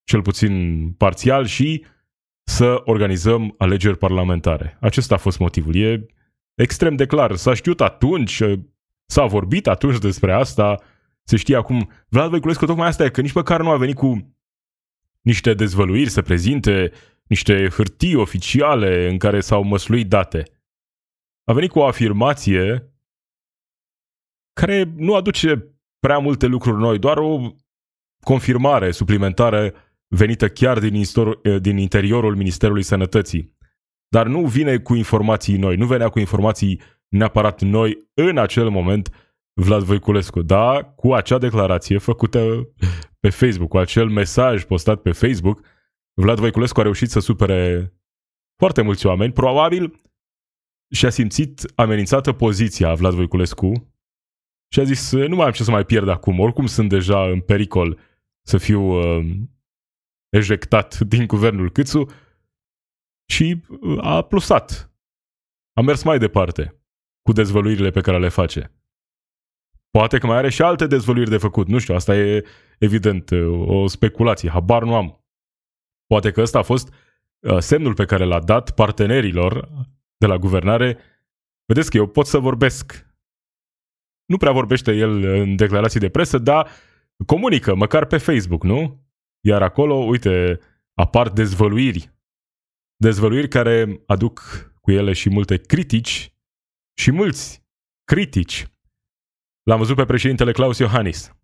cel 0.05 0.23
puțin 0.23 0.93
parțial, 0.93 1.45
și 1.45 1.85
să 2.45 2.83
organizăm 2.85 3.55
alegeri 3.59 3.99
parlamentare. 3.99 4.79
Acesta 4.81 5.15
a 5.15 5.19
fost 5.19 5.39
motivul. 5.39 5.77
E 5.77 6.07
extrem 6.55 6.97
de 6.97 7.07
clar. 7.07 7.37
S-a 7.37 7.55
știut 7.55 7.81
atunci, 7.81 8.43
s-a 9.07 9.25
vorbit 9.27 9.67
atunci 9.67 9.99
despre 9.99 10.33
asta, 10.33 10.83
se 11.23 11.37
știe 11.37 11.57
acum. 11.57 11.91
Vlad 12.09 12.31
Voiculescu 12.31 12.67
tocmai 12.67 12.87
asta 12.87 13.05
e, 13.05 13.11
că 13.11 13.21
nici 13.21 13.33
măcar 13.33 13.61
nu 13.61 13.71
a 13.71 13.77
venit 13.77 13.97
cu 13.97 14.37
niște 15.21 15.55
dezvăluiri 15.55 16.11
să 16.11 16.23
prezinte, 16.23 16.93
niște 17.27 17.69
hârtii 17.69 18.15
oficiale 18.15 19.09
în 19.09 19.19
care 19.19 19.41
s-au 19.41 19.63
măsluit 19.63 20.09
date. 20.09 20.43
A 21.45 21.53
venit 21.53 21.71
cu 21.71 21.79
o 21.79 21.87
afirmație 21.87 22.93
care 24.53 24.93
nu 24.97 25.15
aduce 25.15 25.77
prea 25.99 26.19
multe 26.19 26.47
lucruri 26.47 26.81
noi, 26.81 26.99
doar 26.99 27.17
o 27.17 27.57
confirmare 28.25 28.91
suplimentară 28.91 29.75
venită 30.07 30.49
chiar 30.49 30.79
din, 30.79 30.95
istor- 30.95 31.61
din 31.61 31.77
interiorul 31.77 32.37
Ministerului 32.37 32.83
Sănătății. 32.83 33.57
Dar 34.13 34.27
nu 34.27 34.47
vine 34.47 34.79
cu 34.79 34.95
informații 34.95 35.57
noi, 35.57 35.77
nu 35.77 35.87
venea 35.87 36.09
cu 36.09 36.19
informații 36.19 36.81
neapărat 37.09 37.61
noi 37.61 38.09
în 38.15 38.39
acel 38.39 38.69
moment 38.69 39.11
Vlad 39.53 39.83
Voiculescu. 39.83 40.43
Da, 40.43 40.93
cu 40.97 41.13
acea 41.13 41.39
declarație 41.39 41.99
făcută 41.99 42.69
pe 43.21 43.31
Facebook, 43.31 43.69
cu 43.69 43.79
acel 43.79 44.09
mesaj 44.09 44.65
postat 44.65 45.03
pe 45.03 45.13
Facebook, 45.13 45.61
Vlad 46.21 46.39
Voiculescu 46.39 46.81
a 46.81 46.83
reușit 46.83 47.11
să 47.11 47.21
supere 47.21 47.93
foarte 48.59 48.83
mulți 48.83 49.07
oameni. 49.07 49.33
Probabil 49.33 50.01
și-a 50.95 51.11
simțit 51.11 51.73
amenințată 51.75 52.33
poziția 52.33 52.95
Vlad 52.95 53.13
Voiculescu 53.13 53.95
și 54.73 54.81
a 54.81 54.85
zis 54.85 55.13
nu 55.13 55.37
mai 55.37 55.47
am 55.47 55.53
ce 55.53 55.63
să 55.63 55.71
mai 55.71 55.85
pierd 55.85 56.09
acum, 56.09 56.39
oricum 56.39 56.67
sunt 56.67 56.89
deja 56.89 57.23
în 57.23 57.41
pericol 57.41 57.99
să 58.47 58.59
fiu 58.59 58.83
uh, 58.83 59.27
ejectat 60.29 60.99
din 60.99 61.27
guvernul 61.27 61.71
Câțu 61.71 62.07
și 63.33 63.63
uh, 63.81 63.99
a 64.01 64.23
plusat. 64.23 64.93
A 65.73 65.81
mers 65.81 66.03
mai 66.03 66.19
departe 66.19 66.83
cu 67.23 67.33
dezvăluirile 67.33 67.91
pe 67.91 68.01
care 68.01 68.19
le 68.19 68.29
face. 68.29 68.73
Poate 69.91 70.19
că 70.19 70.27
mai 70.27 70.37
are 70.37 70.51
și 70.51 70.63
alte 70.63 70.87
dezvăluiri 70.87 71.31
de 71.31 71.37
făcut. 71.37 71.69
Nu 71.69 71.79
știu, 71.79 71.95
asta 71.95 72.17
e 72.17 72.45
evident 72.79 73.31
o 73.67 73.87
speculație. 73.87 74.51
Habar 74.51 74.83
nu 74.83 74.95
am. 74.95 75.25
Poate 76.07 76.31
că 76.31 76.41
ăsta 76.41 76.59
a 76.59 76.63
fost 76.63 76.95
uh, 77.39 77.59
semnul 77.59 77.95
pe 77.95 78.05
care 78.05 78.25
l-a 78.25 78.41
dat 78.41 78.71
partenerilor 78.75 79.69
de 80.17 80.27
la 80.27 80.37
guvernare. 80.37 80.99
Vedeți 81.65 81.91
că 81.91 81.97
eu 81.97 82.07
pot 82.07 82.27
să 82.27 82.39
vorbesc. 82.39 83.07
Nu 84.25 84.37
prea 84.37 84.53
vorbește 84.53 84.93
el 84.93 85.25
în 85.25 85.57
declarații 85.57 86.01
de 86.01 86.09
presă, 86.09 86.39
dar 86.39 86.69
comunică, 87.27 87.75
măcar 87.75 88.05
pe 88.05 88.19
Facebook, 88.19 88.63
nu? 88.63 89.07
Iar 89.41 89.63
acolo, 89.63 89.95
uite, 89.95 90.61
apar 90.95 91.29
dezvăluiri. 91.29 92.12
Dezvăluiri 93.03 93.49
care 93.49 94.03
aduc 94.07 94.41
cu 94.81 94.91
ele 94.91 95.13
și 95.13 95.31
multe 95.31 95.59
critici 95.59 96.35
și 96.99 97.11
mulți 97.11 97.65
critici 98.05 98.67
L-am 99.63 99.79
văzut 99.79 99.97
pe 99.97 100.05
președintele 100.05 100.53
Claus 100.53 100.79
Iohannis. 100.79 101.37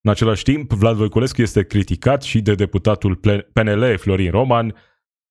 În 0.00 0.10
același 0.10 0.42
timp, 0.42 0.72
Vlad 0.72 0.96
Voiculescu 0.96 1.42
este 1.42 1.66
criticat 1.66 2.22
și 2.22 2.40
de 2.40 2.54
deputatul 2.54 3.16
PNL 3.52 3.96
Florin 3.98 4.30
Roman, 4.30 4.74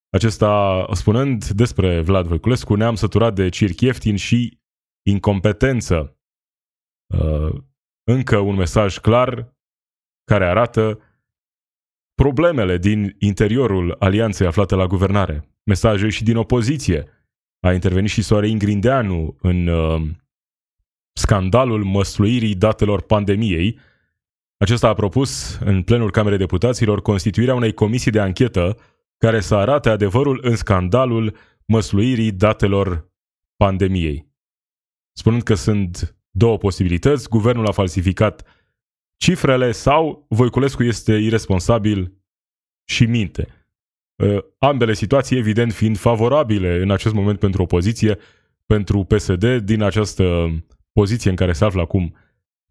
acesta 0.09 0.85
spunând 0.93 1.47
despre 1.47 2.01
Vlad 2.01 2.25
Voiculescu, 2.25 2.75
ne-am 2.75 2.95
săturat 2.95 3.35
de 3.35 3.50
circ 3.50 3.81
ieftin 3.81 4.15
și 4.15 4.62
incompetență. 5.07 6.19
Uh, 7.13 7.62
încă 8.03 8.38
un 8.38 8.55
mesaj 8.55 8.97
clar 8.97 9.55
care 10.24 10.45
arată 10.45 11.00
problemele 12.15 12.77
din 12.77 13.15
interiorul 13.19 13.95
alianței 14.00 14.48
aflate 14.48 14.75
la 14.75 14.86
guvernare. 14.86 15.50
Mesaje 15.63 16.10
și 16.10 16.24
din 16.24 16.38
opoziție. 16.38 17.05
A 17.60 17.74
intervenit 17.74 18.10
și 18.10 18.22
Soare 18.22 18.51
Grindeanu 18.51 19.36
în 19.41 19.67
uh, 19.67 20.01
scandalul 21.13 21.84
măsluirii 21.84 22.55
datelor 22.55 23.01
pandemiei. 23.01 23.79
Acesta 24.57 24.88
a 24.88 24.93
propus 24.93 25.60
în 25.60 25.84
plenul 25.84 26.12
Camerei 26.12 26.38
Deputaților 26.38 27.01
constituirea 27.01 27.55
unei 27.55 27.74
comisii 27.74 28.12
de 28.12 28.19
anchetă 28.19 28.77
care 29.17 29.39
să 29.39 29.55
arate 29.55 29.89
adevărul 29.89 30.39
în 30.43 30.55
scandalul 30.55 31.38
măsluirii 31.65 32.31
datelor 32.31 33.12
pandemiei. 33.55 34.34
Spunând 35.17 35.43
că 35.43 35.53
sunt 35.53 36.15
două 36.31 36.57
posibilități, 36.57 37.29
guvernul 37.29 37.67
a 37.67 37.72
falsificat 37.72 38.43
cifrele 39.17 39.72
sau 39.72 40.25
Voiculescu 40.29 40.84
este 40.84 41.13
irresponsabil 41.13 42.13
și 42.89 43.05
minte. 43.05 43.48
Uh, 44.24 44.38
ambele 44.57 44.93
situații, 44.93 45.38
evident, 45.38 45.74
fiind 45.74 45.98
favorabile 45.98 46.81
în 46.81 46.91
acest 46.91 47.13
moment 47.13 47.39
pentru 47.39 47.62
opoziție, 47.62 48.17
pentru 48.65 49.03
PSD, 49.03 49.57
din 49.57 49.81
această 49.81 50.50
poziție 50.91 51.29
în 51.29 51.36
care 51.36 51.53
se 51.53 51.65
află 51.65 51.81
acum 51.81 52.15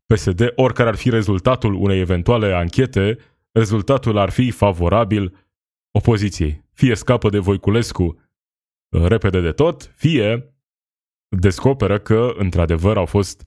PSD, 0.06 0.52
oricare 0.54 0.88
ar 0.88 0.94
fi 0.94 1.10
rezultatul 1.10 1.74
unei 1.74 2.00
eventuale 2.00 2.52
anchete, 2.52 3.18
rezultatul 3.52 4.18
ar 4.18 4.30
fi 4.30 4.50
favorabil 4.50 5.48
opoziției. 5.90 6.64
Fie 6.72 6.94
scapă 6.94 7.28
de 7.28 7.38
Voiculescu 7.38 8.02
uh, 8.02 9.06
repede 9.06 9.40
de 9.40 9.52
tot, 9.52 9.92
fie 9.96 10.54
descoperă 11.28 11.98
că, 11.98 12.32
într-adevăr, 12.36 12.96
au 12.96 13.06
fost 13.06 13.44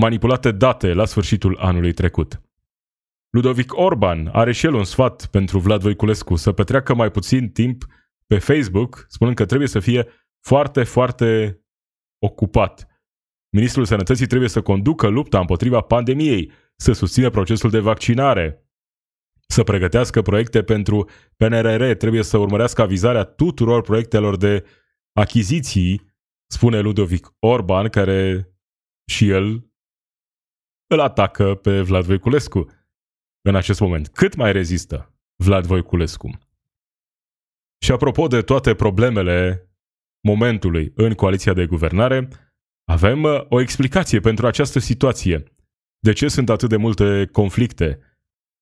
manipulate 0.00 0.52
date 0.52 0.92
la 0.92 1.04
sfârșitul 1.04 1.56
anului 1.56 1.92
trecut. 1.92 2.40
Ludovic 3.30 3.76
Orban 3.76 4.28
are 4.32 4.52
și 4.52 4.66
el 4.66 4.74
un 4.74 4.84
sfat 4.84 5.26
pentru 5.26 5.58
Vlad 5.58 5.80
Voiculescu 5.80 6.36
să 6.36 6.52
petreacă 6.52 6.94
mai 6.94 7.10
puțin 7.10 7.50
timp 7.50 7.84
pe 8.26 8.38
Facebook, 8.38 9.06
spunând 9.08 9.36
că 9.36 9.46
trebuie 9.46 9.68
să 9.68 9.80
fie 9.80 10.06
foarte, 10.40 10.84
foarte 10.84 11.60
ocupat. 12.18 12.86
Ministrul 13.50 13.84
Sănătății 13.84 14.26
trebuie 14.26 14.48
să 14.48 14.62
conducă 14.62 15.08
lupta 15.08 15.38
împotriva 15.38 15.80
pandemiei, 15.80 16.52
să 16.76 16.92
susțină 16.92 17.30
procesul 17.30 17.70
de 17.70 17.78
vaccinare, 17.78 18.68
să 19.46 19.62
pregătească 19.62 20.22
proiecte 20.22 20.62
pentru 20.62 21.08
PNRR, 21.36 21.92
trebuie 21.92 22.22
să 22.22 22.38
urmărească 22.38 22.82
avizarea 22.82 23.24
tuturor 23.24 23.82
proiectelor 23.82 24.36
de 24.36 24.64
achiziții, 25.12 26.14
spune 26.46 26.80
Ludovic 26.80 27.34
Orban, 27.38 27.88
care 27.88 28.52
și 29.10 29.28
el 29.28 29.67
îl 30.88 31.00
atacă 31.00 31.54
pe 31.54 31.80
Vlad 31.80 32.04
Voiculescu 32.04 32.66
în 33.42 33.54
acest 33.54 33.80
moment. 33.80 34.08
Cât 34.08 34.34
mai 34.34 34.52
rezistă 34.52 35.14
Vlad 35.36 35.66
Voiculescu? 35.66 36.38
Și 37.84 37.92
apropo 37.92 38.26
de 38.26 38.42
toate 38.42 38.74
problemele 38.74 39.68
momentului 40.20 40.92
în 40.94 41.14
coaliția 41.14 41.52
de 41.52 41.66
guvernare, 41.66 42.28
avem 42.84 43.22
uh, 43.22 43.40
o 43.48 43.60
explicație 43.60 44.20
pentru 44.20 44.46
această 44.46 44.78
situație. 44.78 45.44
De 45.98 46.12
ce 46.12 46.28
sunt 46.28 46.50
atât 46.50 46.68
de 46.68 46.76
multe 46.76 47.28
conflicte, 47.32 47.98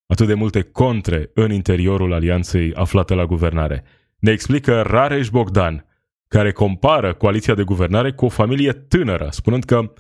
atât 0.07 0.27
de 0.27 0.35
multe 0.35 0.63
contre 0.63 1.31
în 1.35 1.53
interiorul 1.53 2.13
alianței 2.13 2.75
aflate 2.75 3.15
la 3.15 3.27
guvernare? 3.27 3.85
Ne 4.19 4.31
explică 4.31 4.83
Rareș 4.83 5.29
Bogdan, 5.29 5.87
care 6.29 6.53
compară 6.53 7.15
coaliția 7.15 7.55
de 7.55 7.63
guvernare 7.63 8.13
cu 8.13 8.25
o 8.25 8.29
familie 8.29 8.73
tânără, 8.73 9.29
spunând 9.31 9.65
că 9.65 9.93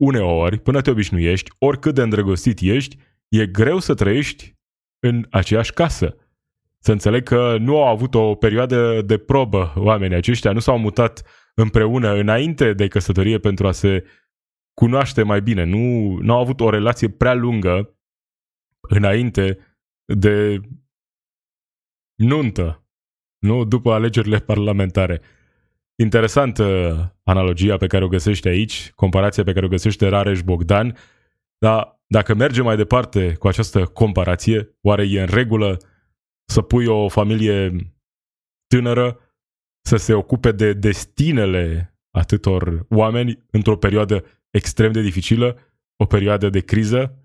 uneori, 0.00 0.58
până 0.58 0.80
te 0.80 0.90
obișnuiești, 0.90 1.50
oricât 1.58 1.94
de 1.94 2.02
îndrăgostit 2.02 2.60
ești, 2.60 2.96
e 3.28 3.46
greu 3.46 3.78
să 3.78 3.94
trăiești 3.94 4.56
în 4.98 5.26
aceeași 5.30 5.72
casă. 5.72 6.16
Să 6.78 6.92
înțeleg 6.92 7.22
că 7.22 7.56
nu 7.60 7.82
au 7.82 7.88
avut 7.88 8.14
o 8.14 8.34
perioadă 8.34 9.02
de 9.02 9.18
probă 9.18 9.72
oamenii 9.76 10.16
aceștia, 10.16 10.52
nu 10.52 10.58
s-au 10.58 10.78
mutat 10.78 11.22
împreună 11.54 12.12
înainte 12.12 12.72
de 12.72 12.88
căsătorie 12.88 13.38
pentru 13.38 13.66
a 13.66 13.72
se 13.72 14.04
cunoaște 14.74 15.22
mai 15.22 15.42
bine. 15.42 15.64
Nu, 15.64 16.16
nu 16.20 16.34
au 16.34 16.40
avut 16.40 16.60
o 16.60 16.70
relație 16.70 17.08
prea 17.08 17.34
lungă 17.34 17.98
înainte 18.80 19.58
de 20.04 20.60
nuntă, 22.14 22.86
nu 23.38 23.64
după 23.64 23.92
alegerile 23.92 24.38
parlamentare. 24.38 25.20
Interesantă 26.00 26.64
analogia 27.24 27.76
pe 27.76 27.86
care 27.86 28.04
o 28.04 28.08
găsește 28.08 28.48
aici, 28.48 28.92
comparația 28.94 29.42
pe 29.42 29.52
care 29.52 29.64
o 29.64 29.68
găsește 29.68 30.08
Rareș 30.08 30.40
Bogdan, 30.40 30.96
dar 31.58 32.00
dacă 32.06 32.34
mergem 32.34 32.64
mai 32.64 32.76
departe 32.76 33.34
cu 33.38 33.48
această 33.48 33.84
comparație, 33.84 34.76
oare 34.80 35.06
e 35.10 35.20
în 35.20 35.26
regulă 35.26 35.76
să 36.44 36.62
pui 36.62 36.86
o 36.86 37.08
familie 37.08 37.76
tânără 38.66 39.20
să 39.80 39.96
se 39.96 40.14
ocupe 40.14 40.52
de 40.52 40.72
destinele 40.72 41.96
atâtor 42.10 42.86
oameni 42.88 43.44
într-o 43.50 43.76
perioadă 43.76 44.24
extrem 44.50 44.92
de 44.92 45.00
dificilă, 45.00 45.58
o 45.96 46.04
perioadă 46.04 46.48
de 46.48 46.60
criză? 46.60 47.18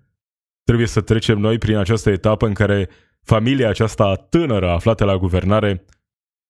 Trebuie 0.64 0.86
să 0.86 1.00
trecem 1.00 1.38
noi 1.38 1.58
prin 1.58 1.76
această 1.76 2.10
etapă 2.10 2.46
în 2.46 2.54
care 2.54 2.88
familia 3.22 3.68
aceasta 3.68 4.14
tânără 4.14 4.70
aflată 4.70 5.04
la 5.04 5.16
guvernare 5.16 5.84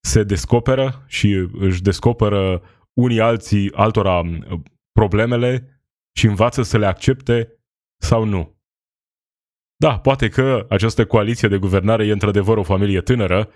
se 0.05 0.23
descoperă 0.23 1.05
și 1.07 1.49
își 1.53 1.83
descoperă 1.83 2.63
unii 2.93 3.21
alții 3.21 3.73
altora 3.73 4.23
problemele 4.93 5.83
și 6.17 6.27
învață 6.27 6.63
să 6.63 6.79
le 6.79 6.87
accepte 6.87 7.59
sau 8.03 8.25
nu. 8.25 8.63
Da, 9.77 9.99
poate 9.99 10.29
că 10.29 10.67
această 10.69 11.07
coaliție 11.07 11.49
de 11.49 11.59
guvernare 11.59 12.07
e 12.07 12.13
într-adevăr 12.13 12.57
o 12.57 12.63
familie 12.63 13.01
tânără, 13.01 13.51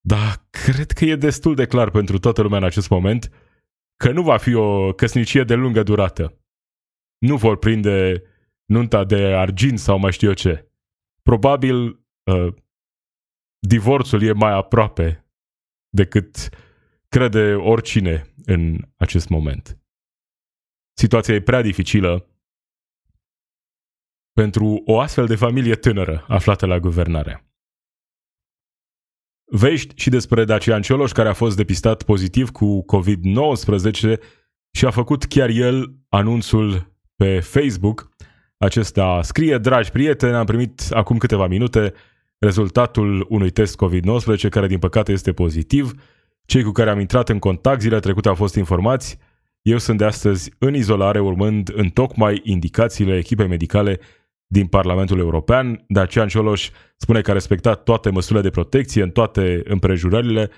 dar 0.00 0.46
cred 0.50 0.90
că 0.90 1.04
e 1.04 1.16
destul 1.16 1.54
de 1.54 1.66
clar 1.66 1.90
pentru 1.90 2.18
toată 2.18 2.42
lumea 2.42 2.58
în 2.58 2.64
acest 2.64 2.88
moment 2.88 3.32
că 3.96 4.10
nu 4.12 4.22
va 4.22 4.36
fi 4.36 4.54
o 4.54 4.92
căsnicie 4.92 5.44
de 5.44 5.54
lungă 5.54 5.82
durată. 5.82 6.38
Nu 7.18 7.36
vor 7.36 7.58
prinde 7.58 8.22
nunta 8.64 9.04
de 9.04 9.16
argint 9.16 9.78
sau 9.78 9.98
mai 9.98 10.12
știu 10.12 10.28
eu 10.28 10.34
ce. 10.34 10.72
Probabil 11.22 11.86
uh, 12.30 12.54
divorțul 13.58 14.22
e 14.22 14.32
mai 14.32 14.52
aproape 14.52 15.27
decât 15.88 16.48
crede 17.08 17.54
oricine 17.54 18.34
în 18.44 18.78
acest 18.96 19.28
moment. 19.28 19.78
Situația 20.96 21.34
e 21.34 21.40
prea 21.40 21.62
dificilă 21.62 22.26
pentru 24.32 24.82
o 24.84 25.00
astfel 25.00 25.26
de 25.26 25.36
familie 25.36 25.74
tânără 25.74 26.24
aflată 26.28 26.66
la 26.66 26.78
guvernare. 26.78 27.42
Vești 29.50 29.94
și 29.96 30.10
despre 30.10 30.44
Dacian 30.44 30.82
Cioloș, 30.82 31.12
care 31.12 31.28
a 31.28 31.32
fost 31.32 31.56
depistat 31.56 32.02
pozitiv 32.02 32.50
cu 32.50 32.84
COVID-19 32.84 34.20
și 34.72 34.86
a 34.86 34.90
făcut 34.90 35.24
chiar 35.24 35.48
el 35.48 35.94
anunțul 36.08 36.96
pe 37.16 37.40
Facebook. 37.40 38.08
Acesta 38.56 39.22
scrie, 39.22 39.58
dragi 39.58 39.90
prieteni, 39.90 40.34
am 40.34 40.44
primit 40.44 40.82
acum 40.90 41.18
câteva 41.18 41.46
minute 41.46 41.92
rezultatul 42.38 43.26
unui 43.28 43.50
test 43.50 43.84
COVID-19 43.84 44.48
care 44.50 44.66
din 44.66 44.78
păcate 44.78 45.12
este 45.12 45.32
pozitiv. 45.32 45.92
Cei 46.44 46.62
cu 46.62 46.70
care 46.70 46.90
am 46.90 47.00
intrat 47.00 47.28
în 47.28 47.38
contact 47.38 47.80
zilele 47.80 48.00
trecute 48.00 48.28
au 48.28 48.34
fost 48.34 48.54
informați. 48.54 49.18
Eu 49.62 49.78
sunt 49.78 49.98
de 49.98 50.04
astăzi 50.04 50.52
în 50.58 50.74
izolare 50.74 51.20
urmând 51.20 51.70
în 51.74 51.88
tocmai 51.88 52.40
indicațiile 52.44 53.16
echipei 53.16 53.46
medicale 53.46 54.00
din 54.46 54.66
Parlamentul 54.66 55.18
European. 55.18 55.84
Dacian 55.88 56.28
Cioloș 56.28 56.70
spune 56.96 57.20
că 57.20 57.30
a 57.30 57.32
respectat 57.32 57.82
toate 57.82 58.10
măsurile 58.10 58.42
de 58.42 58.50
protecție 58.50 59.02
în 59.02 59.10
toate 59.10 59.62
împrejurările, 59.64 60.50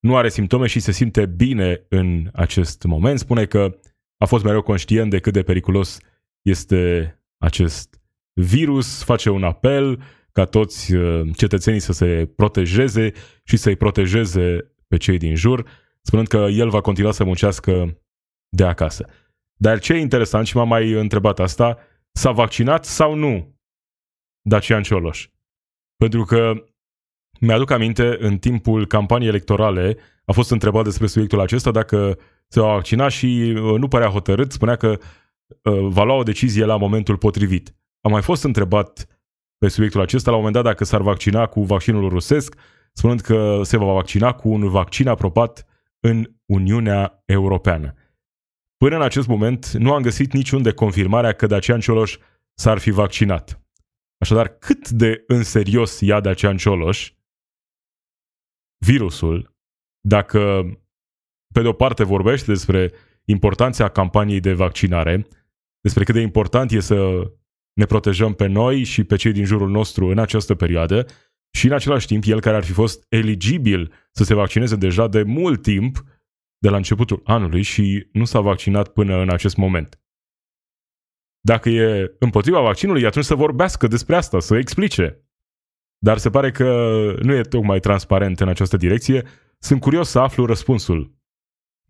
nu 0.00 0.16
are 0.16 0.28
simptome 0.28 0.66
și 0.66 0.80
se 0.80 0.92
simte 0.92 1.26
bine 1.26 1.86
în 1.88 2.28
acest 2.32 2.82
moment. 2.82 3.18
Spune 3.18 3.44
că 3.44 3.78
a 4.16 4.24
fost 4.24 4.44
mereu 4.44 4.62
conștient 4.62 5.10
de 5.10 5.18
cât 5.18 5.32
de 5.32 5.42
periculos 5.42 5.98
este 6.42 7.14
acest 7.38 8.00
virus, 8.32 9.02
face 9.02 9.30
un 9.30 9.42
apel 9.42 10.02
ca 10.32 10.44
toți 10.44 10.94
uh, 10.94 11.28
cetățenii 11.36 11.80
să 11.80 11.92
se 11.92 12.32
protejeze 12.36 13.12
și 13.44 13.56
să-i 13.56 13.76
protejeze 13.76 14.74
pe 14.88 14.96
cei 14.96 15.18
din 15.18 15.34
jur, 15.34 15.68
spunând 16.02 16.28
că 16.28 16.36
el 16.36 16.68
va 16.68 16.80
continua 16.80 17.12
să 17.12 17.24
muncească 17.24 18.00
de 18.48 18.64
acasă. 18.64 19.06
Dar 19.54 19.78
ce 19.78 19.92
e 19.92 19.98
interesant 19.98 20.46
și 20.46 20.56
m-am 20.56 20.68
mai 20.68 20.92
întrebat 20.92 21.38
asta, 21.38 21.78
s-a 22.12 22.30
vaccinat 22.30 22.84
sau 22.84 23.14
nu 23.14 23.58
Dacian 24.48 24.82
Cioloș. 24.82 25.28
Pentru 25.96 26.24
că 26.24 26.52
mi-aduc 27.40 27.70
aminte, 27.70 28.16
în 28.20 28.38
timpul 28.38 28.86
campaniei 28.86 29.28
electorale, 29.28 29.96
a 30.24 30.32
fost 30.32 30.50
întrebat 30.50 30.84
despre 30.84 31.06
subiectul 31.06 31.40
acesta 31.40 31.70
dacă 31.70 32.18
se 32.48 32.60
va 32.60 32.72
vaccina 32.72 33.08
și 33.08 33.54
uh, 33.56 33.78
nu 33.78 33.88
părea 33.88 34.08
hotărât, 34.08 34.52
spunea 34.52 34.76
că 34.76 34.98
uh, 35.62 35.78
va 35.80 36.04
lua 36.04 36.14
o 36.14 36.22
decizie 36.22 36.64
la 36.64 36.76
momentul 36.76 37.16
potrivit. 37.16 37.74
Am 38.00 38.10
mai 38.10 38.22
fost 38.22 38.44
întrebat 38.44 39.06
pe 39.60 39.68
subiectul 39.68 40.00
acesta 40.00 40.30
la 40.30 40.36
un 40.36 40.42
moment 40.42 40.62
dat 40.62 40.72
dacă 40.72 40.84
s-ar 40.84 41.00
vaccina 41.00 41.46
cu 41.46 41.64
vaccinul 41.64 42.08
rusesc, 42.08 42.54
spunând 42.92 43.20
că 43.20 43.60
se 43.62 43.76
va 43.76 43.92
vaccina 43.92 44.32
cu 44.32 44.48
un 44.48 44.68
vaccin 44.68 45.08
aprobat 45.08 45.66
în 46.00 46.32
Uniunea 46.46 47.22
Europeană. 47.24 47.94
Până 48.76 48.96
în 48.96 49.02
acest 49.02 49.26
moment 49.26 49.70
nu 49.70 49.92
am 49.92 50.02
găsit 50.02 50.32
niciun 50.32 50.62
de 50.62 50.72
confirmarea 50.72 51.32
că 51.32 51.46
Dacian 51.46 51.80
Cioloș 51.80 52.18
s-ar 52.54 52.78
fi 52.78 52.90
vaccinat. 52.90 53.62
Așadar, 54.18 54.48
cât 54.48 54.88
de 54.88 55.24
în 55.26 55.42
serios 55.42 56.00
ia 56.00 56.20
Dacian 56.20 56.56
Cioloș 56.56 57.12
virusul, 58.86 59.56
dacă 60.00 60.62
pe 61.54 61.62
de 61.62 61.68
o 61.68 61.72
parte 61.72 62.04
vorbește 62.04 62.52
despre 62.52 62.92
importanța 63.24 63.88
campaniei 63.88 64.40
de 64.40 64.52
vaccinare, 64.52 65.26
despre 65.80 66.04
cât 66.04 66.14
de 66.14 66.20
important 66.20 66.70
e 66.70 66.80
să 66.80 67.30
ne 67.72 67.84
protejăm 67.84 68.34
pe 68.34 68.46
noi 68.46 68.82
și 68.82 69.04
pe 69.04 69.16
cei 69.16 69.32
din 69.32 69.44
jurul 69.44 69.70
nostru 69.70 70.06
în 70.06 70.18
această 70.18 70.54
perioadă 70.54 71.06
și 71.50 71.66
în 71.66 71.72
același 71.72 72.06
timp 72.06 72.24
el 72.26 72.40
care 72.40 72.56
ar 72.56 72.64
fi 72.64 72.72
fost 72.72 73.06
eligibil 73.08 73.92
să 74.12 74.24
se 74.24 74.34
vaccineze 74.34 74.76
deja 74.76 75.08
de 75.08 75.22
mult 75.22 75.62
timp, 75.62 76.04
de 76.58 76.68
la 76.68 76.76
începutul 76.76 77.20
anului 77.24 77.62
și 77.62 78.08
nu 78.12 78.24
s-a 78.24 78.40
vaccinat 78.40 78.88
până 78.88 79.16
în 79.16 79.30
acest 79.30 79.56
moment. 79.56 80.00
Dacă 81.40 81.68
e 81.68 82.16
împotriva 82.18 82.60
vaccinului, 82.60 83.06
atunci 83.06 83.24
să 83.24 83.34
vorbească 83.34 83.86
despre 83.86 84.16
asta, 84.16 84.40
să 84.40 84.56
explice. 84.56 85.24
dar 86.02 86.18
se 86.18 86.30
pare 86.30 86.50
că 86.50 86.64
nu 87.22 87.34
e 87.34 87.40
tocmai 87.40 87.80
transparent 87.80 88.40
în 88.40 88.48
această 88.48 88.76
direcție. 88.76 89.26
Sunt 89.58 89.80
curios 89.80 90.08
să 90.08 90.18
aflu 90.18 90.44
răspunsul 90.44 91.18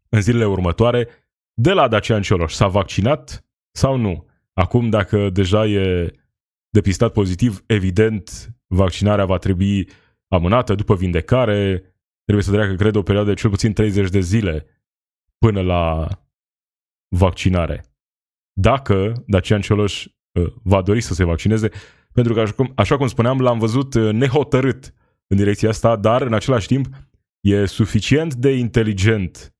în 0.09 0.21
zilele 0.21 0.47
următoare 0.47 1.09
de 1.55 1.73
la 1.73 1.89
Dacian 1.89 2.23
Cioloș. 2.23 2.53
S-a 2.53 2.67
vaccinat 2.69 3.45
sau 3.71 3.97
nu? 3.97 4.30
Acum, 4.53 4.91
dacă 4.91 5.31
deja 5.31 5.67
e 5.67 6.13
depistat 6.69 7.13
pozitiv, 7.13 7.63
evident, 7.67 8.55
vaccinarea 8.67 9.25
va 9.25 9.39
trebui 9.39 9.89
amânată 10.29 10.75
după 10.75 10.95
vindecare, 10.95 11.79
trebuie 12.25 12.45
să 12.45 12.53
treacă, 12.53 12.75
cred, 12.75 12.95
o 12.95 13.03
perioadă 13.03 13.29
de 13.29 13.41
cel 13.41 13.51
puțin 13.51 13.73
30 13.73 14.11
de 14.11 14.21
zile 14.21 14.67
până 15.39 15.61
la 15.61 16.09
vaccinare. 17.17 17.85
Dacă 18.53 19.25
Dacian 19.27 19.61
Cioloș 19.61 20.05
uh, 20.05 20.53
va 20.63 20.83
dori 20.83 21.01
să 21.01 21.15
se 21.15 21.25
vaccineze, 21.25 21.71
pentru 22.13 22.35
că, 22.35 22.41
așa 22.41 22.53
cum, 22.53 22.73
așa 22.77 22.97
cum 22.97 23.07
spuneam, 23.07 23.41
l-am 23.41 23.59
văzut 23.59 23.95
uh, 23.95 24.13
nehotărât 24.13 24.95
în 25.27 25.37
direcția 25.37 25.69
asta, 25.69 25.97
dar 25.97 26.23
în 26.23 26.33
același 26.33 26.67
timp 26.67 26.87
e 27.41 27.65
suficient 27.65 28.35
de 28.35 28.51
inteligent 28.51 29.55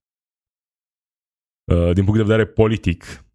uh, 1.71 1.93
din 1.93 2.03
punct 2.03 2.19
de 2.19 2.25
vedere 2.25 2.45
politic 2.45 3.25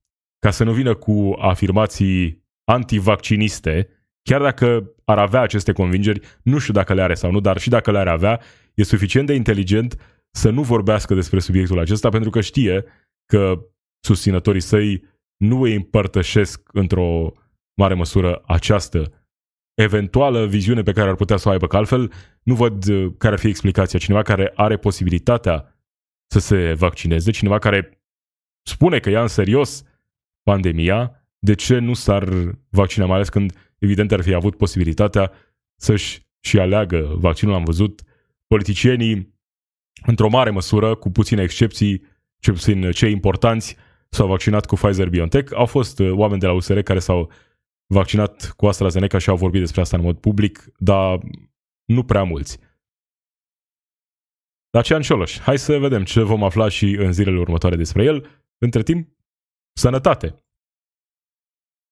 ca 0.47 0.53
să 0.53 0.65
nu 0.65 0.73
vină 0.73 0.95
cu 0.95 1.37
afirmații 1.39 2.45
antivacciniste, 2.65 3.89
chiar 4.23 4.43
dacă 4.43 4.93
ar 5.05 5.19
avea 5.19 5.41
aceste 5.41 5.73
convingeri, 5.73 6.21
nu 6.43 6.59
știu 6.59 6.73
dacă 6.73 6.95
le 6.95 7.03
are 7.03 7.15
sau 7.15 7.31
nu, 7.31 7.41
dar 7.41 7.59
și 7.59 7.69
dacă 7.69 7.91
le-ar 7.91 8.09
avea, 8.09 8.41
e 8.75 8.83
suficient 8.83 9.27
de 9.27 9.35
inteligent 9.35 10.25
să 10.31 10.51
nu 10.51 10.63
vorbească 10.63 11.15
despre 11.15 11.39
subiectul 11.39 11.79
acesta 11.79 12.09
pentru 12.09 12.31
că 12.31 12.41
știe 12.41 12.85
că 13.33 13.67
susținătorii 14.01 14.61
săi 14.61 15.05
nu 15.37 15.61
îi 15.61 15.75
împărtășesc 15.75 16.69
într-o 16.73 17.33
mare 17.81 17.95
măsură 17.95 18.43
această 18.47 19.27
eventuală 19.75 20.47
viziune 20.47 20.83
pe 20.83 20.93
care 20.93 21.09
ar 21.09 21.15
putea 21.15 21.37
să 21.37 21.49
o 21.49 21.51
aibă, 21.51 21.67
că 21.67 21.77
altfel 21.77 22.13
nu 22.43 22.55
văd 22.55 22.89
uh, 22.89 23.13
care 23.19 23.35
ar 23.35 23.41
fi 23.41 23.49
explicația. 23.49 23.99
Cineva 23.99 24.23
care 24.23 24.53
are 24.55 24.77
posibilitatea 24.77 25.77
să 26.33 26.39
se 26.39 26.73
vaccineze, 26.73 27.31
cineva 27.31 27.59
care 27.59 28.01
spune 28.69 28.99
că 28.99 29.11
ia 29.11 29.23
în 29.23 29.29
serios 29.29 29.85
pandemia, 30.51 31.27
de 31.39 31.55
ce 31.55 31.79
nu 31.79 31.95
s-ar 31.95 32.29
vaccina, 32.69 33.07
mai 33.07 33.15
ales 33.15 33.29
când 33.29 33.53
evident 33.79 34.13
ar 34.13 34.23
fi 34.23 34.35
avut 34.35 34.57
posibilitatea 34.57 35.33
să-și 35.77 36.27
și 36.41 36.59
aleagă 36.59 37.15
vaccinul. 37.19 37.55
Am 37.55 37.65
văzut 37.65 38.03
politicienii, 38.47 39.35
într-o 40.07 40.29
mare 40.29 40.51
măsură, 40.51 40.95
cu 40.95 41.11
puține 41.11 41.43
excepții, 41.43 42.03
ce 42.39 42.51
puțin 42.53 42.91
cei 42.91 43.13
importanți, 43.13 43.77
s-au 44.09 44.27
vaccinat 44.27 44.67
cu 44.67 44.75
Pfizer-BioNTech. 44.75 45.53
Au 45.55 45.67
fost 45.67 45.99
uh, 45.99 46.11
oameni 46.11 46.41
de 46.41 46.47
la 46.47 46.53
USR 46.53 46.79
care 46.79 46.99
s-au 46.99 47.31
vaccinat 47.87 48.53
cu 48.57 48.67
AstraZeneca 48.67 49.19
și 49.19 49.29
au 49.29 49.37
vorbit 49.37 49.61
despre 49.61 49.81
asta 49.81 49.97
în 49.97 50.03
mod 50.03 50.19
public, 50.19 50.65
dar 50.79 51.19
nu 51.85 52.05
prea 52.05 52.23
mulți. 52.23 52.59
Dacian 54.71 55.03
Cioloș, 55.03 55.39
hai 55.39 55.59
să 55.59 55.79
vedem 55.79 56.05
ce 56.05 56.23
vom 56.23 56.45
afla 56.45 56.69
și 56.69 56.97
în 56.99 57.13
zilele 57.13 57.39
următoare 57.39 57.77
despre 57.77 58.05
el. 58.05 58.27
Între 58.59 58.83
timp, 58.83 59.16
sănătate! 59.77 60.35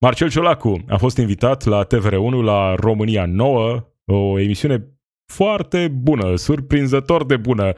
Marcel 0.01 0.31
Ciolacu 0.31 0.85
a 0.89 0.97
fost 0.97 1.17
invitat 1.17 1.65
la 1.65 1.87
TVR1 1.87 2.43
la 2.43 2.75
România 2.75 3.27
Nouă, 3.27 3.93
o 4.05 4.39
emisiune 4.39 4.89
foarte 5.33 5.89
bună, 5.89 6.37
surprinzător 6.37 7.27
de 7.27 7.37
bună, 7.37 7.73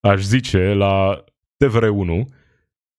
aș 0.00 0.20
zice, 0.20 0.72
la 0.72 1.24
TVR1, 1.64 2.26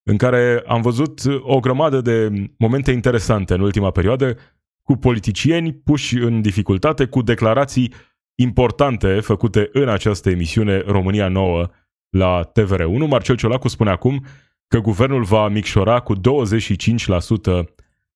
în 0.03 0.17
care 0.17 0.63
am 0.67 0.81
văzut 0.81 1.21
o 1.39 1.59
grămadă 1.59 2.01
de 2.01 2.31
momente 2.57 2.91
interesante 2.91 3.53
în 3.53 3.61
ultima 3.61 3.91
perioadă, 3.91 4.37
cu 4.83 4.95
politicieni 4.95 5.73
puși 5.73 6.17
în 6.17 6.41
dificultate, 6.41 7.05
cu 7.05 7.21
declarații 7.21 7.93
importante 8.39 9.19
făcute 9.19 9.69
în 9.71 9.89
această 9.89 10.29
emisiune 10.29 10.79
România 10.79 11.27
Nouă 11.27 11.69
la 12.09 12.51
TVR1. 12.59 13.07
Marcel 13.07 13.35
Ciolacu 13.35 13.67
spune 13.67 13.89
acum 13.89 14.25
că 14.71 14.79
guvernul 14.79 15.23
va 15.23 15.47
micșora 15.47 15.99
cu 15.99 16.15
25% 16.15 16.19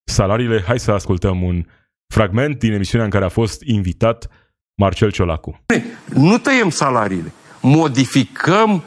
salariile. 0.04 0.64
Hai 0.68 0.80
să 0.80 0.92
ascultăm 0.92 1.44
un 1.44 1.66
fragment 2.08 2.60
din 2.60 2.74
emisiunea 2.74 3.06
în 3.06 3.12
care 3.12 3.26
a 3.26 3.30
fost 3.30 3.62
invitat 3.62 4.28
Marcel 4.76 5.12
Ciolacu. 5.12 5.60
Nu 6.06 6.38
tăiem 6.38 6.70
salariile, 6.70 7.32
modificăm 7.62 8.84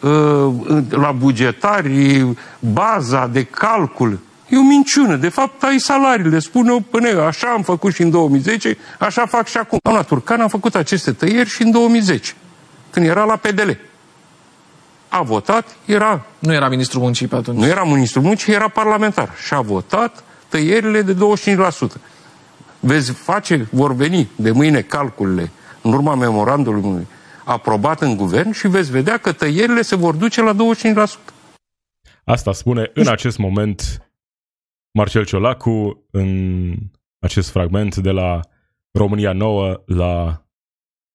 uh, 0.00 0.82
la 0.88 1.12
bugetari 1.12 2.26
baza 2.60 3.26
de 3.26 3.42
calcul. 3.44 4.18
E 4.48 4.56
o 4.56 4.62
minciună. 4.62 5.16
De 5.16 5.28
fapt, 5.28 5.62
ai 5.62 5.78
salariile. 5.78 6.38
Spune-o 6.38 6.80
până 6.80 7.08
eu. 7.08 7.20
Așa 7.20 7.48
am 7.48 7.62
făcut 7.62 7.94
și 7.94 8.02
în 8.02 8.10
2010, 8.10 8.76
așa 8.98 9.26
fac 9.26 9.46
și 9.46 9.56
acum. 9.56 9.78
Doamna 9.82 10.02
Turcan 10.02 10.40
a 10.40 10.48
făcut 10.48 10.74
aceste 10.74 11.12
tăieri 11.12 11.48
și 11.48 11.62
în 11.62 11.70
2010, 11.70 12.32
când 12.90 13.06
era 13.06 13.24
la 13.24 13.36
PDL. 13.36 13.70
A 15.16 15.22
votat, 15.22 15.76
era... 15.84 16.26
Nu 16.38 16.52
era 16.52 16.68
ministrul 16.68 17.02
muncii 17.02 17.26
pe 17.26 17.36
atunci. 17.36 17.58
Nu 17.58 17.66
era 17.66 17.84
ministrul 17.84 18.22
muncii, 18.22 18.52
era 18.52 18.68
parlamentar. 18.68 19.34
Și 19.46 19.54
a 19.54 19.60
votat 19.60 20.24
tăierile 20.48 21.02
de 21.02 21.14
25%. 21.14 21.16
Veți 22.80 23.12
face, 23.12 23.68
vor 23.70 23.94
veni 23.94 24.28
de 24.36 24.50
mâine 24.50 24.80
calculele 24.80 25.50
în 25.82 25.92
urma 25.92 26.14
memorandului 26.14 27.06
aprobat 27.44 28.00
în 28.00 28.16
guvern 28.16 28.50
și 28.50 28.68
veți 28.68 28.90
vedea 28.90 29.18
că 29.18 29.32
tăierile 29.32 29.82
se 29.82 29.96
vor 29.96 30.14
duce 30.14 30.42
la 30.42 30.54
25%. 30.54 30.56
Asta 32.24 32.52
spune 32.52 32.90
în 32.94 33.08
acest 33.08 33.38
moment 33.38 34.10
Marcel 34.92 35.24
Ciolacu 35.24 36.06
în 36.10 36.74
acest 37.18 37.50
fragment 37.50 37.96
de 37.96 38.10
la 38.10 38.40
România 38.92 39.32
Nouă 39.32 39.82
la 39.86 40.44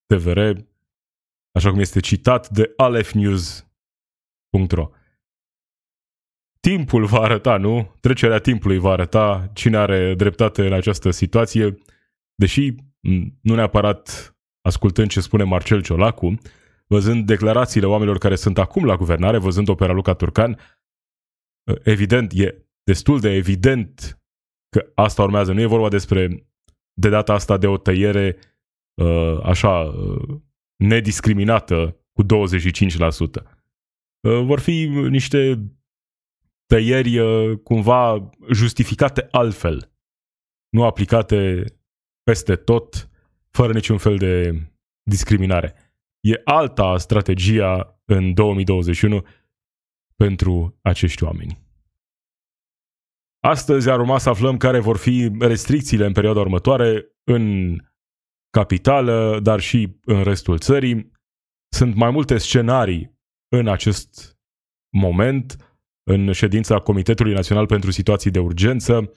TVR, 0.06 0.40
așa 1.52 1.70
cum 1.70 1.80
este 1.80 2.00
citat 2.00 2.50
de 2.50 2.74
alefnews.ro. 4.52 4.90
Timpul 6.60 7.06
va 7.06 7.20
arăta, 7.20 7.58
nu? 7.58 7.96
Trecerea 8.00 8.40
timpului 8.40 8.78
va 8.78 8.92
arăta 8.92 9.50
cine 9.54 9.78
are 9.78 10.16
dreptate 10.16 10.66
în 10.66 10.74
această 10.74 11.12
situație, 11.12 11.78
deși 12.36 12.76
nu 13.42 13.56
neapărat 13.56 14.36
ascultând 14.62 15.10
ce 15.10 15.22
spune 15.22 15.44
Marcel 15.44 15.82
Ciolacu, 15.82 16.36
văzând 16.88 17.26
declarațiile 17.26 17.88
oamenilor 17.88 18.18
care 18.18 18.36
sunt 18.36 18.58
acum 18.58 18.86
la 18.86 18.96
guvernare, 18.96 19.38
văzând 19.38 19.70
opera 19.70 19.94
Luca 19.94 20.14
Turcan, 20.14 20.58
evident, 21.84 22.32
e 22.32 22.66
destul 22.84 23.20
de 23.20 23.30
evident 23.30 24.22
că 24.70 24.92
asta 24.96 25.24
urmează. 25.24 25.54
Nu 25.54 25.60
e 25.60 25.66
vorba 25.66 25.90
despre, 25.90 26.48
de 26.94 27.10
data 27.10 27.34
asta, 27.34 27.58
de 27.58 27.68
o 27.68 27.78
tăiere 27.78 28.38
uh, 29.02 29.40
așa 29.44 29.80
uh, 29.80 30.40
nediscriminată 30.76 31.98
cu 32.14 32.24
25%. 32.24 33.61
Vor 34.22 34.60
fi 34.60 34.88
niște 34.88 35.72
tăieri 36.66 37.20
uh, 37.20 37.58
cumva 37.64 38.30
justificate 38.52 39.28
altfel, 39.32 39.92
nu 40.70 40.84
aplicate 40.84 41.64
peste 42.24 42.56
tot, 42.56 43.10
fără 43.50 43.74
niciun 43.74 43.98
fel 43.98 44.18
de 44.18 44.62
discriminare. 45.04 45.76
E 46.20 46.42
alta 46.44 46.98
strategia 46.98 48.02
în 48.06 48.34
2021 48.34 49.26
pentru 50.16 50.80
acești 50.82 51.24
oameni. 51.24 51.60
Astăzi 53.44 53.90
ar 53.90 54.00
urma 54.00 54.18
să 54.18 54.30
aflăm 54.30 54.58
care 54.58 54.80
vor 54.80 54.98
fi 54.98 55.32
restricțiile 55.40 56.06
în 56.06 56.14
perioada 56.14 56.40
următoare 56.40 57.06
în 57.24 57.76
capitală, 58.50 59.40
dar 59.40 59.60
și 59.60 60.00
în 60.06 60.24
restul 60.24 60.60
țării. 60.60 61.12
Sunt 61.74 61.96
mai 61.96 62.12
multe 62.12 62.38
scenarii 62.38 63.11
în 63.56 63.68
acest 63.68 64.38
moment 64.90 65.56
în 66.04 66.32
ședința 66.32 66.80
Comitetului 66.80 67.34
Național 67.34 67.66
pentru 67.66 67.92
Situații 67.92 68.32
de 68.32 68.40
Urgență. 68.40 69.12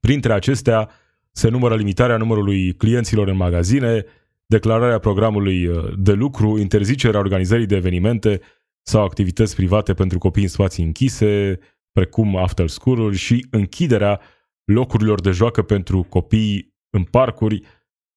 Printre 0.00 0.32
acestea 0.32 0.90
se 1.30 1.48
numără 1.48 1.76
limitarea 1.76 2.16
numărului 2.16 2.74
clienților 2.74 3.28
în 3.28 3.36
magazine, 3.36 4.04
declararea 4.46 4.98
programului 4.98 5.66
uh, 5.66 5.92
de 5.98 6.12
lucru, 6.12 6.58
interzicerea 6.58 7.20
organizării 7.20 7.66
de 7.66 7.76
evenimente 7.76 8.40
sau 8.82 9.04
activități 9.04 9.54
private 9.54 9.94
pentru 9.94 10.18
copii 10.18 10.42
în 10.42 10.48
spații 10.48 10.84
închise, 10.84 11.58
precum 11.92 12.36
after 12.36 12.68
school 12.68 13.12
și 13.12 13.46
închiderea 13.50 14.20
locurilor 14.64 15.20
de 15.20 15.30
joacă 15.30 15.62
pentru 15.62 16.02
copii 16.02 16.74
în 16.90 17.04
parcuri. 17.04 17.62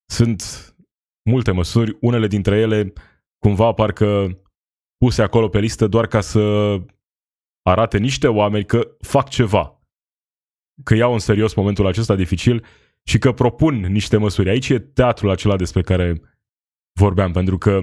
Sunt 0.06 0.44
multe 1.30 1.52
măsuri, 1.52 1.98
unele 2.02 2.28
dintre 2.28 2.58
ele 2.58 2.94
cumva 3.38 3.72
parcă 3.72 4.40
puse 5.06 5.22
acolo 5.22 5.50
pe 5.50 5.60
listă 5.60 5.88
doar 5.88 6.08
ca 6.08 6.22
să 6.22 6.42
arate 7.62 7.98
niște 7.98 8.28
oameni 8.28 8.66
că 8.66 8.96
fac 9.00 9.30
ceva, 9.30 9.82
că 10.84 10.96
iau 10.96 11.14
în 11.14 11.20
serios 11.20 11.54
momentul 11.54 11.88
acesta 11.88 12.16
dificil 12.16 12.66
și 13.04 13.18
că 13.18 13.32
propun 13.32 13.76
niște 13.76 14.18
măsuri. 14.18 14.50
Aici 14.50 14.70
e 14.70 14.80
teatrul 14.80 15.30
acela 15.30 15.56
despre 15.56 15.82
care 15.82 16.22
vorbeam, 17.00 17.32
pentru 17.32 17.58
că 17.58 17.80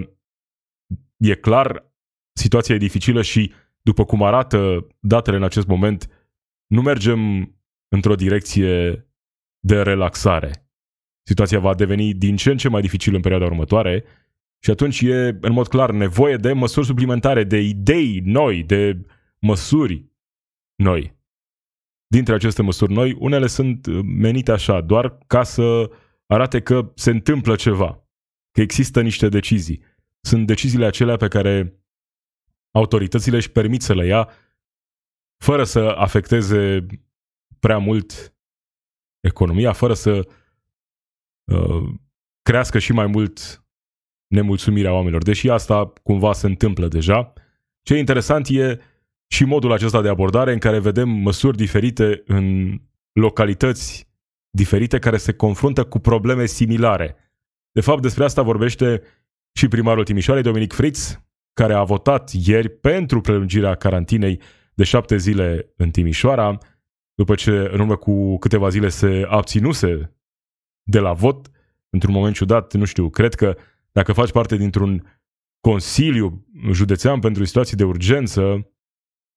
e 1.16 1.34
clar, 1.34 1.92
situația 2.38 2.74
e 2.74 2.78
dificilă 2.78 3.22
și, 3.22 3.52
după 3.80 4.04
cum 4.04 4.22
arată 4.22 4.86
datele 5.00 5.36
în 5.36 5.42
acest 5.42 5.66
moment, 5.66 6.30
nu 6.66 6.82
mergem 6.82 7.20
într-o 7.88 8.14
direcție 8.14 9.06
de 9.64 9.82
relaxare. 9.82 10.70
situația 11.26 11.58
va 11.58 11.74
deveni 11.74 12.14
din 12.14 12.36
ce 12.36 12.50
în 12.50 12.56
ce 12.56 12.68
mai 12.68 12.80
dificilă 12.80 13.16
în 13.16 13.22
perioada 13.22 13.46
următoare 13.46 14.04
și 14.64 14.70
atunci 14.70 15.00
e 15.00 15.38
în 15.40 15.52
mod 15.52 15.68
clar 15.68 15.90
nevoie 15.90 16.36
de 16.36 16.52
măsuri 16.52 16.86
suplimentare, 16.86 17.44
de 17.44 17.58
idei 17.58 18.20
noi, 18.24 18.62
de 18.62 19.06
măsuri 19.38 20.06
noi. 20.74 21.20
Dintre 22.06 22.34
aceste 22.34 22.62
măsuri 22.62 22.92
noi, 22.92 23.16
unele 23.18 23.46
sunt 23.46 23.86
menite 24.02 24.52
așa, 24.52 24.80
doar 24.80 25.18
ca 25.26 25.42
să 25.42 25.90
arate 26.26 26.62
că 26.62 26.92
se 26.94 27.10
întâmplă 27.10 27.56
ceva, 27.56 28.08
că 28.50 28.60
există 28.60 29.00
niște 29.00 29.28
decizii. 29.28 29.82
Sunt 30.20 30.46
deciziile 30.46 30.86
acelea 30.86 31.16
pe 31.16 31.28
care 31.28 31.82
autoritățile 32.70 33.36
își 33.36 33.50
permit 33.50 33.82
să 33.82 33.94
le 33.94 34.06
ia 34.06 34.28
fără 35.44 35.64
să 35.64 35.78
afecteze 35.78 36.86
prea 37.58 37.78
mult 37.78 38.36
economia, 39.20 39.72
fără 39.72 39.94
să 39.94 40.28
uh, 41.52 41.94
crească 42.42 42.78
și 42.78 42.92
mai 42.92 43.06
mult 43.06 43.61
nemulțumirea 44.32 44.92
oamenilor. 44.92 45.22
Deși 45.22 45.48
asta 45.48 45.92
cumva 46.02 46.32
se 46.32 46.46
întâmplă 46.46 46.88
deja. 46.88 47.32
Ce 47.82 47.94
e 47.94 47.98
interesant 47.98 48.48
e 48.48 48.78
și 49.26 49.44
modul 49.44 49.72
acesta 49.72 50.02
de 50.02 50.08
abordare 50.08 50.52
în 50.52 50.58
care 50.58 50.78
vedem 50.78 51.08
măsuri 51.08 51.56
diferite 51.56 52.22
în 52.26 52.76
localități 53.12 54.08
diferite 54.50 54.98
care 54.98 55.16
se 55.16 55.32
confruntă 55.32 55.84
cu 55.84 55.98
probleme 55.98 56.46
similare. 56.46 57.16
De 57.72 57.80
fapt, 57.80 58.02
despre 58.02 58.24
asta 58.24 58.42
vorbește 58.42 59.02
și 59.52 59.68
primarul 59.68 60.04
Timișoarei, 60.04 60.42
Dominic 60.42 60.72
Fritz, 60.72 61.20
care 61.52 61.74
a 61.74 61.82
votat 61.82 62.30
ieri 62.44 62.68
pentru 62.68 63.20
prelungirea 63.20 63.74
carantinei 63.74 64.40
de 64.74 64.84
șapte 64.84 65.16
zile 65.16 65.72
în 65.76 65.90
Timișoara, 65.90 66.58
după 67.14 67.34
ce 67.34 67.50
în 67.50 67.80
urmă 67.80 67.96
cu 67.96 68.38
câteva 68.38 68.68
zile 68.68 68.88
se 68.88 69.26
abținuse 69.28 70.16
de 70.82 70.98
la 70.98 71.12
vot, 71.12 71.50
într-un 71.90 72.12
moment 72.12 72.34
ciudat, 72.34 72.74
nu 72.74 72.84
știu, 72.84 73.10
cred 73.10 73.34
că 73.34 73.56
dacă 73.92 74.12
faci 74.12 74.30
parte 74.30 74.56
dintr-un 74.56 75.20
consiliu 75.60 76.46
județean 76.70 77.20
pentru 77.20 77.44
situații 77.44 77.76
de 77.76 77.84
urgență 77.84 78.72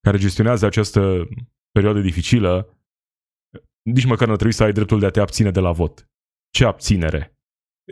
care 0.02 0.18
gestionează 0.18 0.66
această 0.66 1.28
perioadă 1.72 2.00
dificilă, 2.00 2.80
nici 3.82 4.06
măcar 4.06 4.26
nu 4.26 4.32
ar 4.32 4.38
trebui 4.38 4.56
să 4.56 4.64
ai 4.64 4.72
dreptul 4.72 5.00
de 5.00 5.06
a 5.06 5.10
te 5.10 5.20
abține 5.20 5.52
de 5.52 5.60
la 5.60 5.72
vot. 5.72 6.10
Ce 6.50 6.66
abținere? 6.66 7.40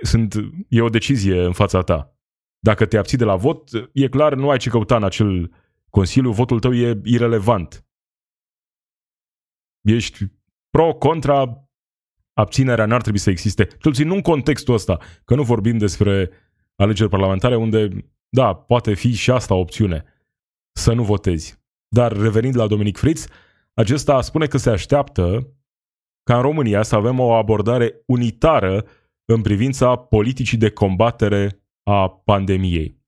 Sunt, 0.01 0.33
e 0.69 0.81
o 0.81 0.89
decizie 0.89 1.43
în 1.43 1.53
fața 1.53 1.81
ta. 1.81 2.17
Dacă 2.59 2.85
te 2.85 2.97
abții 2.97 3.17
de 3.17 3.23
la 3.23 3.35
vot, 3.35 3.69
e 3.91 4.07
clar, 4.07 4.33
nu 4.33 4.49
ai 4.49 4.57
ce 4.57 4.69
căuta 4.69 4.95
în 4.95 5.03
acel 5.03 5.51
consiliu, 5.89 6.31
votul 6.31 6.59
tău 6.59 6.73
e 6.73 7.01
irelevant. 7.03 7.85
Ești 9.81 10.25
pro, 10.69 10.93
contra, 10.93 11.69
abținerea 12.33 12.85
n-ar 12.85 13.01
trebui 13.01 13.19
să 13.19 13.29
existe. 13.29 13.65
Cel 13.65 13.77
puțin 13.79 14.07
nu 14.07 14.13
în 14.13 14.21
contextul 14.21 14.73
ăsta, 14.73 14.99
că 15.25 15.35
nu 15.35 15.43
vorbim 15.43 15.77
despre 15.77 16.31
alegeri 16.83 17.09
parlamentare 17.09 17.55
unde, 17.55 17.89
da, 18.29 18.53
poate 18.53 18.93
fi 18.93 19.13
și 19.13 19.31
asta 19.31 19.53
o 19.53 19.59
opțiune, 19.59 20.05
să 20.71 20.93
nu 20.93 21.03
votezi. 21.03 21.61
Dar 21.87 22.11
revenind 22.11 22.55
la 22.55 22.67
Dominic 22.67 22.97
Fritz, 22.97 23.27
acesta 23.73 24.21
spune 24.21 24.45
că 24.45 24.57
se 24.57 24.69
așteaptă 24.69 25.53
ca 26.23 26.35
în 26.35 26.41
România 26.41 26.83
să 26.83 26.95
avem 26.95 27.19
o 27.19 27.33
abordare 27.33 28.03
unitară 28.05 28.85
în 29.25 29.41
privința 29.41 29.95
politicii 29.95 30.57
de 30.57 30.69
combatere 30.69 31.63
a 31.83 32.09
pandemiei. 32.09 33.01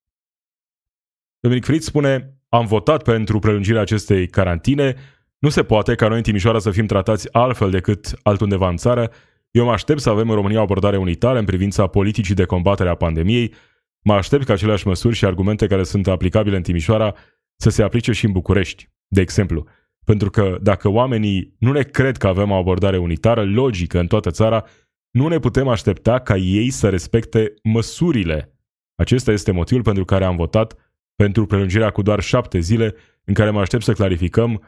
Dominic 1.39 1.65
Fritz 1.65 1.85
spune, 1.85 2.39
am 2.49 2.65
votat 2.65 3.03
pentru 3.03 3.39
prelungirea 3.39 3.81
acestei 3.81 4.27
carantine, 4.27 4.95
nu 5.38 5.49
se 5.49 5.63
poate 5.63 5.95
ca 5.95 6.07
noi 6.07 6.17
în 6.17 6.23
Timișoara 6.23 6.59
să 6.59 6.71
fim 6.71 6.85
tratați 6.85 7.33
altfel 7.33 7.69
decât 7.69 8.19
altundeva 8.23 8.69
în 8.69 8.77
țară. 8.77 9.11
Eu 9.56 9.65
mă 9.65 9.72
aștept 9.72 10.00
să 10.00 10.10
avem 10.10 10.30
în 10.30 10.36
România 10.36 10.60
o 10.60 10.62
abordare 10.62 10.98
unitară 10.98 11.39
în 11.39 11.46
privința 11.46 11.88
politicii 11.88 12.36
de 12.36 12.46
combatere 12.46 12.89
a 12.89 12.96
pandemiei. 12.96 13.54
Mă 14.02 14.13
aștept 14.13 14.46
ca 14.46 14.54
aceleași 14.54 14.88
măsuri 14.88 15.15
și 15.15 15.26
argumente 15.26 15.68
care 15.68 15.84
sunt 15.84 16.08
aplicabile 16.08 16.56
în 16.56 16.62
Timișoara 16.62 17.15
să 17.56 17.70
se 17.70 17.84
aplice 17.84 18.12
și 18.12 18.26
în 18.26 18.32
București, 18.32 18.89
de 19.08 19.22
exemplu. 19.22 19.65
Pentru 20.06 20.30
că 20.30 20.58
dacă 20.62 20.89
oamenii 20.89 21.56
nu 21.60 21.72
ne 21.72 21.82
cred 21.82 22.18
că 22.18 22.28
avem 22.28 22.52
o 22.52 22.56
abordare 22.56 22.98
unitară, 22.98 23.44
logică 23.44 24.00
în 24.00 24.08
toată 24.08 24.32
țara, 24.32 24.65
nu 25.10 25.28
ne 25.28 25.39
putem 25.39 25.68
aștepta 25.68 26.20
ca 26.20 26.36
ei 26.36 26.70
să 26.70 26.89
respecte 26.89 27.54
măsurile 27.63 28.56
acesta 28.96 29.32
este 29.32 29.52
motivul 29.52 29.84
pentru 29.84 30.06
care 30.06 30.26
am 30.26 30.36
votat 30.36 30.76
pentru 31.15 31.46
prelungirea 31.46 31.89
cu 31.89 32.02
doar 32.02 32.20
șapte 32.20 32.60
zile, 32.60 32.96
în 33.24 33.34
care 33.34 33.50
mă 33.50 33.60
aștept 33.60 33.84
să 33.84 33.94
clarificăm 33.94 34.62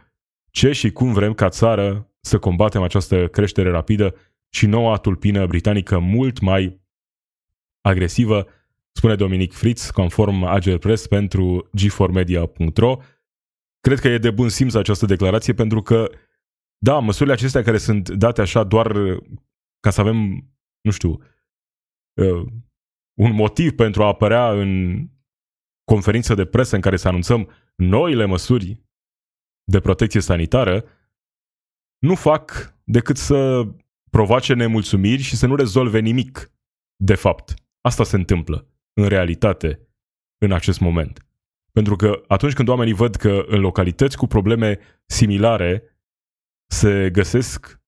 ce 0.50 0.72
și 0.72 0.92
cum 0.92 1.14
vrem 1.14 1.34
ca 1.34 1.50
țară 1.50 2.12
să 2.20 2.38
combatem 2.38 2.82
această 2.82 3.28
creștere 3.28 3.70
rapidă 3.70 4.16
și 4.50 4.66
noua 4.66 4.98
tulpină 4.98 5.46
britanică 5.46 6.00
mult 6.00 6.40
mai 6.40 6.82
agresivă, 7.82 8.48
spune 8.92 9.16
Dominic 9.16 9.54
Fritz, 9.54 9.90
conform 9.90 10.44
Agile 10.44 10.78
Press 10.78 11.08
pentru 11.08 11.70
g4media.ro. 11.78 12.98
Cred 13.80 14.00
că 14.00 14.08
e 14.08 14.18
de 14.18 14.32
bun 14.32 14.50
simț 14.50 14.74
această 14.74 15.06
declarație 15.06 15.54
pentru 15.54 15.82
că, 15.82 16.10
da, 16.78 17.00
măsurile 17.00 17.34
acestea 17.34 17.62
care 17.64 17.78
sunt 17.78 18.10
date 18.10 18.42
așa 18.42 18.64
doar 18.64 18.92
ca 19.80 19.90
să 19.90 20.02
avem, 20.02 20.18
nu 20.82 20.92
știu, 20.92 21.10
uh, 22.14 22.46
un 23.20 23.32
motiv 23.32 23.72
pentru 23.72 24.04
a 24.04 24.08
apărea 24.08 24.52
în 24.52 25.02
conferință 25.84 26.34
de 26.34 26.46
presă 26.46 26.76
în 26.76 26.82
care 26.82 26.98
să 26.98 27.08
anunțăm 27.08 27.50
noile 27.76 28.26
măsuri 28.26 28.82
de 29.64 29.80
protecție 29.80 30.22
sanitară, 30.22 30.86
nu 31.98 32.16
fac 32.16 32.76
decât 32.84 33.18
să 33.18 33.68
provoace 34.10 34.54
nemulțumiri 34.54 35.22
și 35.22 35.36
să 35.36 35.48
nu 35.48 35.56
rezolve 35.56 36.00
nimic, 36.00 36.52
de 36.96 37.16
fapt. 37.16 37.54
Asta 37.82 38.04
se 38.04 38.16
întâmplă, 38.16 38.68
în 38.94 39.08
realitate, 39.08 39.88
în 40.38 40.52
acest 40.52 40.80
moment. 40.80 41.26
Pentru 41.72 41.96
că 41.96 42.24
atunci 42.28 42.54
când 42.54 42.68
oamenii 42.68 42.94
văd 42.94 43.16
că 43.16 43.46
în 43.48 43.60
localități 43.60 44.18
cu 44.18 44.28
probleme 44.28 44.80
similare 45.06 45.84
se 46.72 47.10
găsesc 47.10 47.82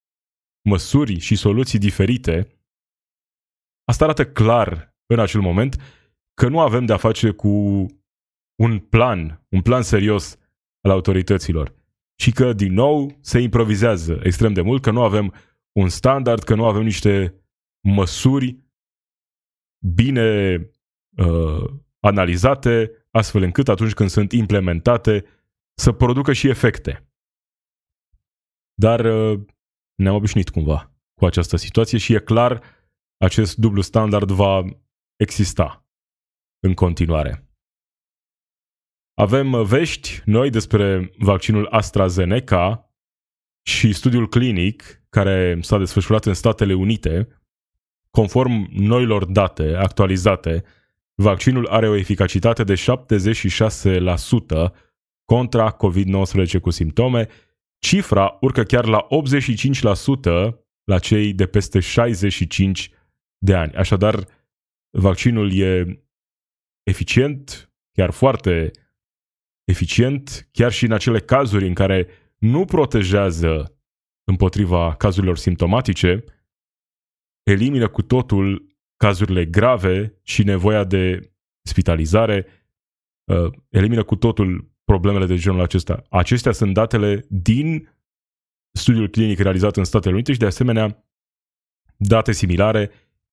măsuri 0.69 1.19
și 1.19 1.36
soluții 1.36 1.79
diferite, 1.79 2.47
asta 3.84 4.03
arată 4.03 4.32
clar 4.32 4.95
în 5.05 5.19
acel 5.19 5.41
moment 5.41 5.82
că 6.34 6.47
nu 6.47 6.60
avem 6.60 6.86
de-a 6.86 6.97
face 6.97 7.32
cu 7.32 7.49
un 8.62 8.79
plan, 8.79 9.45
un 9.49 9.62
plan 9.62 9.82
serios 9.82 10.38
al 10.82 10.91
autorităților 10.91 11.75
și 12.21 12.32
că, 12.32 12.53
din 12.53 12.73
nou, 12.73 13.17
se 13.21 13.39
improvizează 13.39 14.19
extrem 14.23 14.53
de 14.53 14.62
mult, 14.62 14.82
că 14.82 14.91
nu 14.91 15.03
avem 15.03 15.34
un 15.71 15.89
standard, 15.89 16.43
că 16.43 16.55
nu 16.55 16.65
avem 16.65 16.84
niște 16.84 17.43
măsuri 17.88 18.58
bine 19.93 20.55
uh, 21.17 21.69
analizate, 21.99 22.91
astfel 23.12 23.41
încât 23.41 23.67
atunci 23.67 23.93
când 23.93 24.10
sunt 24.10 24.32
implementate 24.32 25.25
să 25.73 25.91
producă 25.91 26.34
și 26.34 26.47
efecte. 26.47 27.10
Dar 28.73 29.05
uh, 29.05 29.41
ne-am 29.95 30.15
obișnuit 30.15 30.49
cumva 30.49 30.93
cu 31.13 31.25
această 31.25 31.55
situație 31.55 31.97
și 31.97 32.13
e 32.13 32.19
clar 32.19 32.63
acest 33.17 33.58
dublu 33.58 33.82
standard 33.82 34.32
va 34.32 34.63
exista 35.15 35.88
în 36.60 36.73
continuare. 36.73 37.49
Avem 39.13 39.63
vești 39.63 40.21
noi 40.25 40.49
despre 40.49 41.12
vaccinul 41.17 41.67
AstraZeneca 41.67 42.88
și 43.62 43.93
studiul 43.93 44.30
clinic 44.30 45.04
care 45.10 45.58
s-a 45.62 45.78
desfășurat 45.78 46.26
în 46.26 46.34
Statele 46.34 46.74
Unite. 46.74 47.28
Conform 48.10 48.67
noilor 48.72 49.26
date 49.26 49.76
actualizate, 49.76 50.63
vaccinul 51.15 51.67
are 51.67 51.89
o 51.89 51.95
eficacitate 51.95 52.63
de 52.63 52.74
76% 52.74 52.80
contra 55.26 55.78
COVID-19 55.78 56.62
cu 56.62 56.69
simptome. 56.69 57.28
Cifra 57.80 58.38
urcă 58.41 58.63
chiar 58.63 58.86
la 58.86 59.08
85% 60.52 60.58
la 60.84 61.00
cei 61.00 61.34
de 61.34 61.45
peste 61.45 61.80
65 61.80 62.91
de 63.38 63.56
ani. 63.56 63.74
Așadar, 63.74 64.28
vaccinul 64.89 65.54
e 65.54 66.02
eficient, 66.84 67.74
chiar 67.91 68.12
foarte 68.12 68.72
eficient, 69.63 70.50
chiar 70.52 70.72
și 70.72 70.86
în 70.86 70.91
acele 70.91 71.19
cazuri 71.19 71.67
în 71.67 71.74
care 71.74 72.08
nu 72.39 72.65
protejează 72.65 73.80
împotriva 74.23 74.95
cazurilor 74.95 75.38
simptomatice, 75.38 76.23
elimină 77.43 77.88
cu 77.88 78.02
totul 78.02 78.78
cazurile 78.95 79.45
grave 79.45 80.19
și 80.23 80.43
nevoia 80.43 80.84
de 80.84 81.32
spitalizare, 81.62 82.45
uh, 83.32 83.52
elimină 83.69 84.04
cu 84.04 84.15
totul 84.15 84.71
problemele 84.84 85.25
de 85.25 85.38
genul 85.38 85.62
acesta. 85.62 86.04
Acestea 86.10 86.52
sunt 86.52 86.73
datele 86.73 87.25
din 87.30 87.89
studiul 88.71 89.08
clinic 89.08 89.39
realizat 89.39 89.78
în 89.78 89.84
Statele 89.84 90.13
Unite 90.13 90.34
și 90.34 90.39
de 90.39 90.45
asemenea 90.45 91.06
date 91.97 92.32
similare 92.32 92.91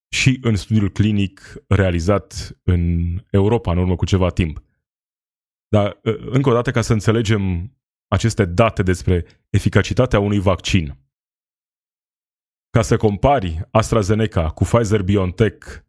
și 0.08 0.38
în 0.42 0.56
studiul 0.56 0.90
clinic 0.90 1.62
realizat 1.68 2.56
în 2.62 3.02
Europa 3.30 3.72
în 3.72 3.78
urmă 3.78 3.96
cu 3.96 4.04
ceva 4.04 4.30
timp. 4.30 4.62
Dar, 5.68 6.00
ă, 6.04 6.16
încă 6.16 6.48
o 6.48 6.52
dată, 6.52 6.70
ca 6.70 6.80
să 6.80 6.92
înțelegem 6.92 7.72
aceste 8.08 8.44
date 8.44 8.82
despre 8.82 9.24
eficacitatea 9.50 10.18
unui 10.18 10.38
vaccin, 10.38 10.98
ca 12.70 12.82
să 12.82 12.96
compari 12.96 13.68
AstraZeneca 13.70 14.50
cu 14.50 14.64
Pfizer-BioNTech, 14.64 15.84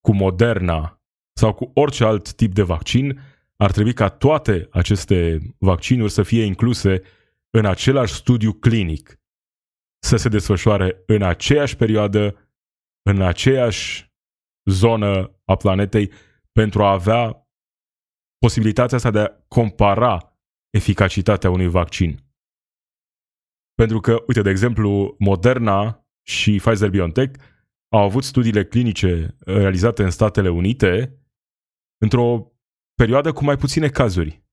cu 0.00 0.14
Moderna 0.14 1.02
sau 1.32 1.54
cu 1.54 1.70
orice 1.74 2.04
alt 2.04 2.32
tip 2.32 2.54
de 2.54 2.62
vaccin, 2.62 3.20
ar 3.56 3.70
trebui 3.70 3.92
ca 3.92 4.08
toate 4.08 4.68
aceste 4.70 5.38
vaccinuri 5.58 6.10
să 6.10 6.22
fie 6.22 6.44
incluse 6.44 7.02
în 7.50 7.64
același 7.64 8.14
studiu 8.14 8.52
clinic, 8.52 9.20
să 10.04 10.16
se 10.16 10.28
desfășoare 10.28 11.02
în 11.06 11.22
aceeași 11.22 11.76
perioadă, 11.76 12.50
în 13.02 13.22
aceeași 13.22 14.12
zonă 14.64 15.40
a 15.44 15.56
planetei, 15.56 16.12
pentru 16.52 16.84
a 16.84 16.92
avea 16.92 17.48
posibilitatea 18.38 18.96
asta 18.96 19.10
de 19.10 19.18
a 19.18 19.30
compara 19.48 20.31
eficacitatea 20.72 21.50
unui 21.50 21.68
vaccin. 21.68 22.18
Pentru 23.74 24.00
că, 24.00 24.22
uite, 24.26 24.42
de 24.42 24.50
exemplu, 24.50 25.16
Moderna 25.18 26.06
și 26.26 26.60
Pfizer-BioNTech 26.60 27.42
au 27.88 28.02
avut 28.02 28.24
studiile 28.24 28.64
clinice 28.64 29.36
realizate 29.38 30.02
în 30.02 30.10
Statele 30.10 30.48
Unite 30.48 31.18
într-o 31.98 32.52
perioadă 32.94 33.32
cu 33.32 33.44
mai 33.44 33.56
puține 33.56 33.88
cazuri. 33.88 34.44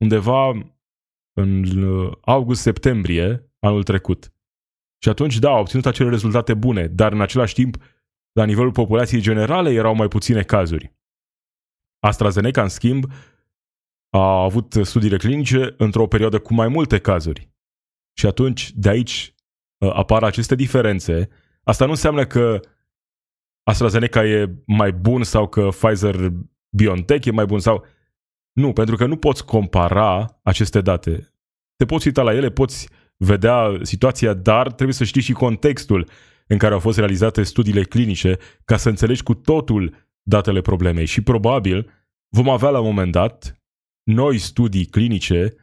Undeva 0.00 0.48
în 1.32 1.82
uh, 1.82 2.12
august-septembrie 2.20 3.52
anul 3.58 3.82
trecut. 3.82 4.34
Și 5.02 5.08
atunci, 5.08 5.38
da, 5.38 5.50
au 5.50 5.60
obținut 5.60 5.86
acele 5.86 6.08
rezultate 6.08 6.54
bune, 6.54 6.86
dar 6.86 7.12
în 7.12 7.20
același 7.20 7.54
timp, 7.54 7.76
la 8.32 8.44
nivelul 8.44 8.72
populației 8.72 9.20
generale, 9.20 9.70
erau 9.70 9.94
mai 9.94 10.08
puține 10.08 10.42
cazuri. 10.42 10.96
AstraZeneca, 11.98 12.62
în 12.62 12.68
schimb, 12.68 13.04
a 14.14 14.42
avut 14.42 14.78
studiile 14.82 15.16
clinice 15.16 15.74
într-o 15.76 16.06
perioadă 16.06 16.38
cu 16.38 16.54
mai 16.54 16.68
multe 16.68 16.98
cazuri. 16.98 17.50
Și 18.18 18.26
atunci, 18.26 18.72
de 18.74 18.88
aici 18.88 19.34
uh, 19.78 19.90
apar 19.94 20.22
aceste 20.22 20.54
diferențe. 20.54 21.28
Asta 21.62 21.84
nu 21.84 21.90
înseamnă 21.90 22.26
că 22.26 22.60
AstraZeneca 23.62 24.24
e 24.24 24.54
mai 24.66 24.92
bun 24.92 25.22
sau 25.22 25.48
că 25.48 25.68
Pfizer 25.68 26.32
BioNTech 26.76 27.26
e 27.26 27.30
mai 27.30 27.46
bun 27.46 27.58
sau... 27.58 27.84
Nu, 28.52 28.72
pentru 28.72 28.96
că 28.96 29.06
nu 29.06 29.16
poți 29.16 29.44
compara 29.44 30.40
aceste 30.42 30.80
date. 30.80 31.34
Te 31.76 31.84
poți 31.84 32.06
uita 32.06 32.22
la 32.22 32.34
ele, 32.34 32.50
poți 32.50 32.88
vedea 33.16 33.78
situația, 33.82 34.34
dar 34.34 34.72
trebuie 34.72 34.94
să 34.94 35.04
știi 35.04 35.22
și 35.22 35.32
contextul 35.32 36.08
în 36.46 36.58
care 36.58 36.74
au 36.74 36.80
fost 36.80 36.98
realizate 36.98 37.42
studiile 37.42 37.82
clinice 37.82 38.38
ca 38.64 38.76
să 38.76 38.88
înțelegi 38.88 39.22
cu 39.22 39.34
totul 39.34 40.10
datele 40.22 40.60
problemei. 40.60 41.06
Și 41.06 41.22
probabil 41.22 41.90
vom 42.28 42.48
avea 42.48 42.68
la 42.68 42.78
un 42.78 42.86
moment 42.86 43.12
dat 43.12 43.61
noi 44.02 44.38
studii 44.38 44.86
clinice 44.86 45.54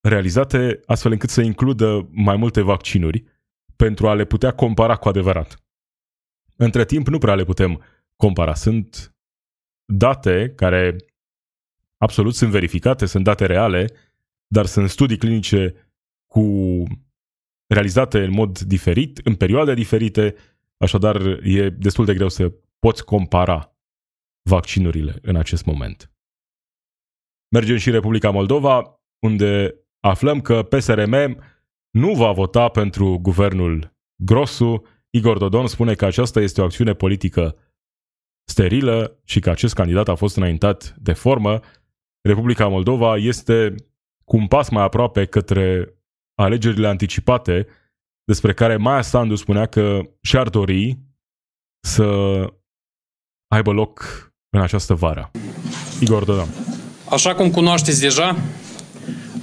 realizate 0.00 0.80
astfel 0.86 1.12
încât 1.12 1.30
să 1.30 1.40
includă 1.40 2.08
mai 2.10 2.36
multe 2.36 2.60
vaccinuri 2.60 3.24
pentru 3.76 4.08
a 4.08 4.14
le 4.14 4.24
putea 4.24 4.52
compara 4.54 4.96
cu 4.96 5.08
adevărat. 5.08 5.64
Între 6.56 6.84
timp 6.84 7.06
nu 7.06 7.18
prea 7.18 7.34
le 7.34 7.44
putem 7.44 7.82
compara. 8.16 8.54
Sunt 8.54 9.14
date 9.84 10.52
care 10.56 10.96
absolut 11.96 12.34
sunt 12.34 12.50
verificate, 12.50 13.06
sunt 13.06 13.24
date 13.24 13.46
reale, 13.46 13.92
dar 14.46 14.66
sunt 14.66 14.90
studii 14.90 15.18
clinice 15.18 15.74
cu 16.26 16.42
realizate 17.66 18.24
în 18.24 18.30
mod 18.30 18.58
diferit, 18.58 19.18
în 19.18 19.34
perioade 19.34 19.74
diferite, 19.74 20.34
așadar 20.76 21.16
e 21.42 21.70
destul 21.70 22.04
de 22.04 22.14
greu 22.14 22.28
să 22.28 22.52
poți 22.78 23.04
compara 23.04 23.76
vaccinurile 24.42 25.18
în 25.22 25.36
acest 25.36 25.64
moment. 25.64 26.13
Mergem 27.54 27.76
și 27.76 27.88
în 27.88 27.94
Republica 27.94 28.30
Moldova, 28.30 29.00
unde 29.26 29.74
aflăm 30.00 30.40
că 30.40 30.62
PSRM 30.62 31.42
nu 31.90 32.12
va 32.14 32.32
vota 32.32 32.68
pentru 32.68 33.18
guvernul 33.18 33.96
Grosu. 34.22 34.82
Igor 35.10 35.38
Dodon 35.38 35.66
spune 35.66 35.94
că 35.94 36.04
aceasta 36.04 36.40
este 36.40 36.60
o 36.60 36.64
acțiune 36.64 36.94
politică 36.94 37.56
sterilă 38.50 39.20
și 39.24 39.40
că 39.40 39.50
acest 39.50 39.74
candidat 39.74 40.08
a 40.08 40.14
fost 40.14 40.36
înaintat 40.36 40.94
de 40.98 41.12
formă, 41.12 41.60
Republica 42.28 42.68
Moldova 42.68 43.16
este 43.16 43.74
cu 44.24 44.36
un 44.36 44.46
pas 44.46 44.68
mai 44.68 44.82
aproape 44.82 45.24
către 45.24 45.94
alegerile 46.34 46.88
anticipate, 46.88 47.66
despre 48.24 48.54
care 48.54 48.76
Maia 48.76 49.02
Sandu 49.02 49.34
spunea 49.34 49.66
că 49.66 50.00
și-ar 50.20 50.48
dori 50.48 50.98
să 51.86 52.04
aibă 53.48 53.72
loc 53.72 54.02
în 54.50 54.60
această 54.60 54.94
vară. 54.94 55.30
Igor 56.00 56.24
Dodon. 56.24 56.73
Așa 57.04 57.34
cum 57.34 57.50
cunoașteți 57.50 58.00
deja, 58.00 58.38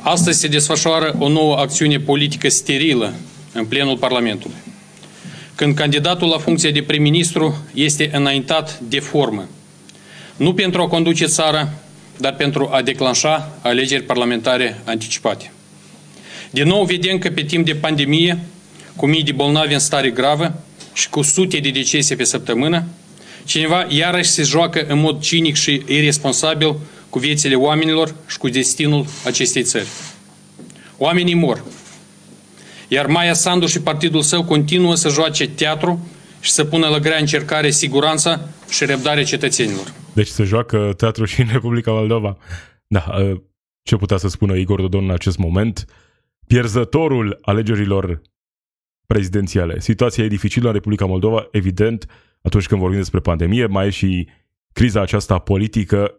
astăzi 0.02 0.40
se 0.40 0.48
desfășoară 0.48 1.16
o 1.20 1.30
nouă 1.30 1.58
acțiune 1.58 2.00
politică 2.00 2.50
sterilă 2.50 3.14
în 3.54 3.66
plenul 3.66 3.98
Parlamentului 3.98 4.56
când 5.62 5.76
candidatul 5.76 6.28
la 6.28 6.38
funcția 6.38 6.72
de 6.72 6.82
prim-ministru 6.82 7.58
este 7.74 8.10
înaintat 8.14 8.80
de 8.80 9.00
formă. 9.00 9.48
Nu 10.36 10.54
pentru 10.54 10.82
a 10.82 10.88
conduce 10.88 11.26
țara, 11.26 11.70
dar 12.18 12.36
pentru 12.36 12.70
a 12.72 12.82
declanșa 12.82 13.58
alegeri 13.62 14.04
parlamentare 14.04 14.82
anticipate. 14.84 15.52
Din 16.52 16.68
nou 16.68 16.84
vedem 16.84 17.18
că 17.18 17.30
pe 17.30 17.42
timp 17.42 17.66
de 17.66 17.76
pandemie, 17.76 18.40
cu 18.96 19.06
mii 19.06 19.24
de 19.24 19.32
bolnavi 19.32 19.74
în 19.74 19.80
stare 19.80 20.10
gravă 20.10 20.64
și 20.94 21.10
cu 21.10 21.22
sute 21.22 21.58
de 21.58 21.70
decese 21.70 22.16
pe 22.16 22.24
săptămână, 22.24 22.84
cineva 23.46 23.86
iarăși 23.90 24.30
se 24.30 24.44
joacă 24.44 24.86
în 24.88 25.00
mod 25.00 25.22
cinic 25.22 25.56
și 25.56 25.82
irresponsabil 25.88 26.76
cu 27.12 27.20
viețile 27.20 27.56
oamenilor 27.56 28.16
și 28.28 28.38
cu 28.38 28.50
destinul 28.50 29.06
acestei 29.26 29.64
țări. 29.64 29.88
Oamenii 30.98 31.34
mor, 31.34 31.64
iar 32.88 33.06
Maia 33.06 33.34
Sandu 33.34 33.66
și 33.66 33.82
partidul 33.82 34.22
său 34.22 34.44
continuă 34.44 34.96
să 34.96 35.10
joace 35.10 35.48
teatru 35.48 36.08
și 36.40 36.52
să 36.52 36.66
pună 36.66 36.88
la 36.88 37.00
grea 37.00 37.18
încercare 37.18 37.70
siguranța 37.70 38.50
și 38.70 38.86
răbdarea 38.86 39.24
cetățenilor. 39.24 39.94
Deci 40.14 40.28
se 40.28 40.44
joacă 40.44 40.94
teatru 40.98 41.26
și 41.26 41.42
în 41.42 41.48
Republica 41.52 41.92
Moldova. 41.92 42.38
Da, 42.88 43.06
ă, 43.20 43.42
ce 43.84 43.96
putea 43.96 44.18
să 44.18 44.28
spună 44.28 44.56
Igor 44.56 44.82
Dodon 44.82 45.04
în 45.04 45.12
acest 45.12 45.38
moment? 45.38 45.86
Pierzătorul 46.48 47.40
alegerilor 47.42 48.22
prezidențiale. 49.06 49.80
Situația 49.80 50.24
e 50.24 50.28
dificilă 50.28 50.68
în 50.68 50.74
Republica 50.74 51.06
Moldova, 51.06 51.48
evident, 51.52 52.06
atunci 52.42 52.68
când 52.68 52.80
vorbim 52.80 53.00
despre 53.00 53.20
pandemie, 53.20 53.66
mai 53.66 53.88
e 53.88 53.90
și 53.90 54.28
criza 54.74 55.02
aceasta 55.02 55.40
politică 55.40 56.16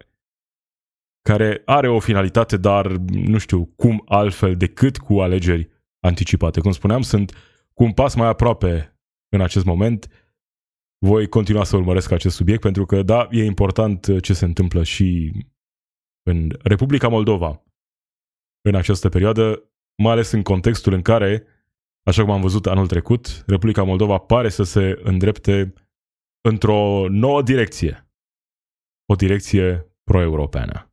care 1.29 1.61
are 1.65 1.87
o 1.87 1.99
finalitate, 1.99 2.57
dar 2.57 2.87
nu 3.11 3.37
știu 3.37 3.65
cum 3.65 4.01
altfel 4.05 4.55
decât 4.55 4.97
cu 4.97 5.19
alegeri 5.19 5.69
anticipate. 5.99 6.59
Cum 6.59 6.71
spuneam, 6.71 7.01
sunt 7.01 7.31
cu 7.73 7.83
un 7.83 7.93
pas 7.93 8.15
mai 8.15 8.27
aproape 8.27 8.99
în 9.29 9.41
acest 9.41 9.65
moment. 9.65 10.07
Voi 11.05 11.27
continua 11.27 11.63
să 11.63 11.75
urmăresc 11.75 12.11
acest 12.11 12.35
subiect 12.35 12.61
pentru 12.61 12.85
că, 12.85 13.03
da, 13.03 13.27
e 13.31 13.43
important 13.45 14.21
ce 14.21 14.33
se 14.33 14.45
întâmplă 14.45 14.83
și 14.83 15.31
în 16.23 16.51
Republica 16.63 17.07
Moldova 17.07 17.63
în 18.61 18.75
această 18.75 19.09
perioadă, 19.09 19.71
mai 20.03 20.11
ales 20.11 20.31
în 20.31 20.41
contextul 20.41 20.93
în 20.93 21.01
care, 21.01 21.47
așa 22.05 22.23
cum 22.23 22.31
am 22.31 22.41
văzut 22.41 22.65
anul 22.65 22.87
trecut, 22.87 23.43
Republica 23.47 23.83
Moldova 23.83 24.17
pare 24.17 24.49
să 24.49 24.63
se 24.63 24.99
îndrepte 25.03 25.73
într-o 26.49 27.09
nouă 27.09 27.41
direcție. 27.41 28.07
O 29.05 29.15
direcție 29.15 29.91
pro-europeană. 30.03 30.92